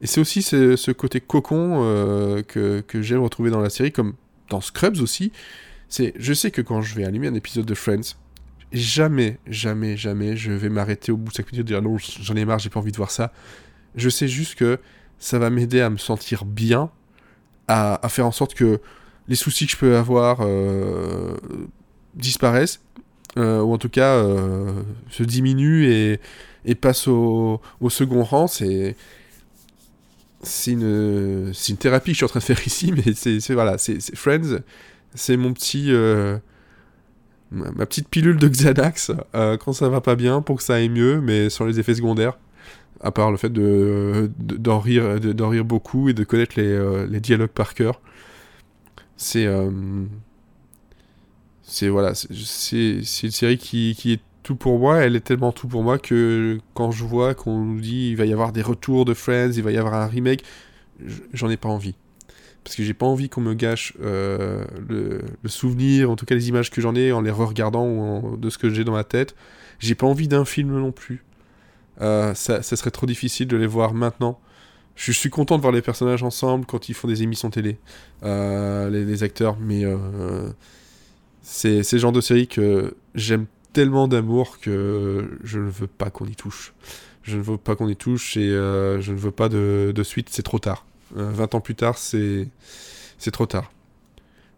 et 0.01 0.07
c'est 0.07 0.21
aussi 0.21 0.41
ce, 0.41 0.91
côté 0.91 1.19
cocon 1.21 1.81
euh, 1.83 2.43
que, 2.43 2.81
que 2.81 3.01
j'aime 3.01 3.21
retrouver 3.21 3.49
dans 3.49 3.61
la 3.61 3.69
série, 3.69 3.91
comme 3.91 4.13
dans 4.49 4.61
Scrubs 4.61 5.01
aussi. 5.01 5.31
C'est, 5.89 6.13
je 6.17 6.33
sais 6.33 6.51
que 6.51 6.61
quand 6.61 6.81
je 6.81 6.95
vais 6.95 7.05
allumer 7.05 7.27
un 7.27 7.33
épisode 7.33 7.65
de 7.65 7.73
Friends, 7.73 8.15
jamais, 8.73 9.39
jamais, 9.47 9.97
jamais 9.97 10.35
je 10.35 10.51
vais 10.51 10.69
m'arrêter 10.69 11.11
au 11.11 11.17
bout 11.17 11.31
de 11.31 11.35
5 11.35 11.51
minutes 11.51 11.67
et 11.67 11.73
dire 11.73 11.81
non, 11.81 11.97
j'en 11.97 12.35
ai 12.35 12.45
marre, 12.45 12.59
j'ai 12.59 12.69
pas 12.69 12.79
envie 12.79 12.91
de 12.91 12.97
voir 12.97 13.11
ça. 13.11 13.31
Je 13.95 14.09
sais 14.09 14.27
juste 14.27 14.55
que 14.55 14.79
ça 15.19 15.39
va 15.39 15.49
m'aider 15.49 15.81
à 15.81 15.89
me 15.89 15.97
sentir 15.97 16.45
bien, 16.45 16.89
à, 17.67 18.05
à 18.05 18.09
faire 18.09 18.25
en 18.25 18.31
sorte 18.31 18.53
que 18.53 18.79
les 19.27 19.35
soucis 19.35 19.65
que 19.65 19.71
je 19.73 19.77
peux 19.77 19.97
avoir 19.97 20.39
euh, 20.41 21.35
disparaissent, 22.15 22.81
euh, 23.37 23.61
ou 23.61 23.73
en 23.73 23.77
tout 23.77 23.89
cas 23.89 24.15
euh, 24.15 24.71
se 25.09 25.23
diminuent 25.23 25.85
et, 25.85 26.19
et 26.65 26.75
passent 26.75 27.07
au, 27.07 27.61
au 27.81 27.89
second 27.89 28.23
rang. 28.23 28.47
C'est 28.47 28.95
une, 30.67 31.51
une 31.69 31.77
thérapie 31.77 32.11
que 32.11 32.13
je 32.13 32.17
suis 32.17 32.25
en 32.25 32.29
train 32.29 32.39
de 32.39 32.45
faire 32.45 32.61
ici, 32.65 32.93
mais 32.93 33.13
c'est, 33.13 33.53
voilà, 33.53 33.77
Friends, 34.15 34.59
c'est 35.13 35.37
mon 35.37 35.53
petit, 35.53 35.91
ma 37.51 37.85
petite 37.85 38.07
pilule 38.07 38.37
de 38.37 38.47
Xanax 38.47 39.11
quand 39.33 39.73
ça 39.73 39.89
va 39.89 39.99
pas 39.99 40.15
bien 40.15 40.41
pour 40.41 40.57
que 40.57 40.63
ça 40.63 40.75
aille 40.75 40.89
mieux, 40.89 41.19
mais 41.21 41.49
sans 41.49 41.65
les 41.65 41.79
effets 41.79 41.95
secondaires. 41.95 42.37
À 43.01 43.11
part 43.11 43.31
le 43.31 43.37
fait 43.37 43.49
de, 43.51 44.31
de- 44.39 44.57
d'en 44.57 44.79
rire, 44.79 45.19
de- 45.19 45.43
rire 45.43 45.65
beaucoup 45.65 46.09
et 46.09 46.13
de 46.13 46.23
connaître 46.23 46.59
les, 46.59 46.67
euh, 46.67 47.07
les 47.07 47.19
dialogues 47.19 47.49
par 47.49 47.73
cœur. 47.73 48.01
C'est, 49.17 49.45
euh, 49.45 49.71
c'est 51.63 51.89
voilà, 51.89 52.13
c'est, 52.15 52.27
une 52.33 53.31
série 53.31 53.57
qui, 53.57 53.95
qui 53.97 54.13
est 54.13 54.21
tout 54.43 54.55
pour 54.55 54.79
moi. 54.79 54.97
Elle 54.99 55.15
est 55.15 55.21
tellement 55.21 55.51
tout 55.51 55.67
pour 55.67 55.83
moi 55.83 55.97
que 55.99 56.59
quand 56.73 56.91
je 56.91 57.03
vois 57.03 57.35
qu'on 57.35 57.59
nous 57.59 57.81
dit 57.81 58.09
il 58.11 58.15
va 58.17 58.25
y 58.25 58.33
avoir 58.33 58.51
des 58.53 58.61
retours 58.61 59.05
de 59.05 59.13
Friends, 59.13 59.51
il 59.55 59.63
va 59.63 59.71
y 59.71 59.77
avoir 59.77 59.93
un 59.95 60.07
remake, 60.07 60.43
j'en 61.33 61.49
ai 61.49 61.57
pas 61.57 61.69
envie. 61.69 61.95
Parce 62.63 62.75
que 62.75 62.83
j'ai 62.83 62.93
pas 62.93 63.05
envie 63.05 63.29
qu'on 63.29 63.41
me 63.41 63.53
gâche 63.53 63.93
euh, 64.01 64.65
le, 64.89 65.21
souvenir, 65.47 66.11
en 66.11 66.15
tout 66.17 66.25
cas 66.25 66.35
les 66.35 66.49
images 66.49 66.71
que 66.71 66.81
j'en 66.81 66.95
ai 66.95 67.11
en 67.13 67.21
les 67.21 67.31
re-regardant 67.31 67.87
ou 67.87 68.37
de 68.37 68.49
ce 68.49 68.57
que 68.57 68.69
j'ai 68.69 68.83
dans 68.83 68.93
ma 68.93 69.05
tête. 69.05 69.35
J'ai 69.79 69.95
pas 69.95 70.07
envie 70.07 70.27
d'un 70.27 70.45
film 70.45 70.77
non 70.77 70.91
plus. 70.91 71.23
Euh, 72.01 72.33
ça, 72.33 72.61
ça 72.61 72.75
serait 72.75 72.91
trop 72.91 73.05
difficile 73.05 73.47
de 73.47 73.57
les 73.57 73.67
voir 73.67 73.93
maintenant. 73.93 74.39
Je 74.97 75.11
suis 75.11 75.29
content 75.29 75.57
de 75.57 75.61
voir 75.61 75.71
les 75.71 75.83
personnages 75.83 76.23
ensemble 76.23 76.65
quand 76.65 76.89
ils 76.89 76.95
font 76.95 77.07
des 77.07 77.21
émissions 77.21 77.51
télé, 77.51 77.77
euh, 78.23 78.89
les, 78.89 79.21
acteurs, 79.21 79.55
mais 79.59 79.85
euh, 79.85 80.49
c'est 81.43 81.91
le 81.91 81.97
genre 81.99 82.11
de 82.11 82.19
série 82.19 82.47
que 82.47 82.95
j'aime 83.13 83.45
tellement 83.73 84.07
d'amour 84.07 84.59
que 84.59 85.37
je 85.43 85.59
ne 85.59 85.69
veux 85.69 85.85
pas 85.85 86.09
qu'on 86.09 86.25
y 86.25 86.35
touche. 86.35 86.73
Je 87.21 87.37
ne 87.37 87.43
veux 87.43 87.57
pas 87.57 87.75
qu'on 87.75 87.87
y 87.87 87.95
touche 87.95 88.37
et 88.37 88.49
je 88.49 89.11
ne 89.11 89.17
veux 89.17 89.29
pas 89.29 89.49
de, 89.49 90.01
suite, 90.03 90.29
c'est 90.31 90.41
trop 90.41 90.57
tard. 90.57 90.83
Euh, 91.15 91.29
20 91.31 91.55
ans 91.55 91.61
plus 91.61 91.75
tard, 91.75 91.97
c'est 91.97 92.47
c'est 93.19 93.31
trop 93.31 93.45
tard. 93.45 93.71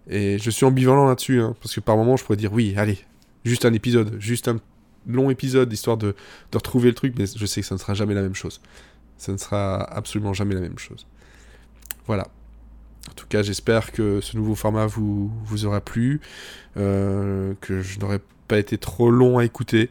Et 0.10 0.39
je 0.39 0.49
suis 0.49 0.65
ambivalent 0.65 1.06
là-dessus, 1.06 1.41
hein, 1.41 1.56
parce 1.62 1.75
que 1.75 1.82
par 1.82 1.97
moments 1.97 2.15
je 2.15 2.23
pourrais 2.23 2.38
dire 2.38 2.54
oui, 2.54 2.73
allez, 2.78 2.97
juste 3.43 3.65
un 3.65 3.73
épisode, 3.73 4.15
juste 4.19 4.47
un 4.47 4.58
long 5.09 5.29
épisode, 5.29 5.71
histoire 5.71 5.97
de, 5.97 6.15
retrouver 6.53 6.89
le 6.89 6.95
truc, 6.95 7.15
mais 7.17 7.25
je 7.25 7.45
sais 7.45 7.61
que 7.61 7.67
ça 7.67 7.75
ne 7.75 7.79
sera 7.79 7.93
jamais 7.93 8.13
la 8.13 8.21
même 8.21 8.35
chose. 8.35 8.61
Ça 9.17 9.31
ne 9.31 9.37
sera 9.37 9.81
absolument 9.83 10.33
jamais 10.33 10.55
la 10.55 10.61
même 10.61 10.79
chose. 10.79 11.05
Voilà. 12.07 12.27
En 13.09 13.13
tout 13.13 13.27
cas, 13.27 13.41
j'espère 13.41 13.91
que 13.91 14.21
ce 14.21 14.37
nouveau 14.37 14.55
format 14.55 14.85
vous, 14.85 15.31
vous 15.45 15.65
aura 15.65 15.81
plu, 15.81 16.21
euh, 16.77 17.53
que 17.61 17.81
je 17.81 17.99
n'aurai 17.99 18.19
pas 18.47 18.59
été 18.59 18.77
trop 18.77 19.11
long 19.11 19.37
à 19.37 19.45
écouter. 19.45 19.89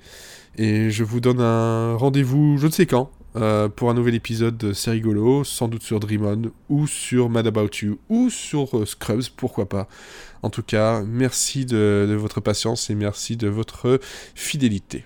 Et 0.56 0.90
je 0.90 1.04
vous 1.04 1.20
donne 1.20 1.40
un 1.40 1.94
rendez-vous, 1.94 2.58
je 2.58 2.66
ne 2.66 2.72
sais 2.72 2.86
quand, 2.86 3.10
euh, 3.38 3.68
pour 3.68 3.90
un 3.90 3.94
nouvel 3.94 4.14
épisode 4.14 4.56
de 4.56 4.72
C'est 4.72 4.90
rigolo, 4.90 5.44
sans 5.44 5.68
doute 5.68 5.82
sur 5.82 6.00
Dream 6.00 6.24
On, 6.24 6.50
ou 6.68 6.86
sur 6.86 7.30
Mad 7.30 7.46
About 7.46 7.70
You, 7.82 7.98
ou 8.08 8.30
sur 8.30 8.76
euh, 8.76 8.84
Scrubs, 8.84 9.28
pourquoi 9.36 9.68
pas. 9.68 9.88
En 10.42 10.50
tout 10.50 10.62
cas, 10.62 11.02
merci 11.02 11.64
de 11.64 12.16
votre 12.18 12.40
patience 12.40 12.90
et 12.90 12.94
merci 12.94 13.36
de 13.36 13.48
votre 13.48 14.00
fidélité. 14.34 15.04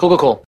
Cool, 0.00 0.16
cool, 0.16 0.18
cool. 0.18 0.49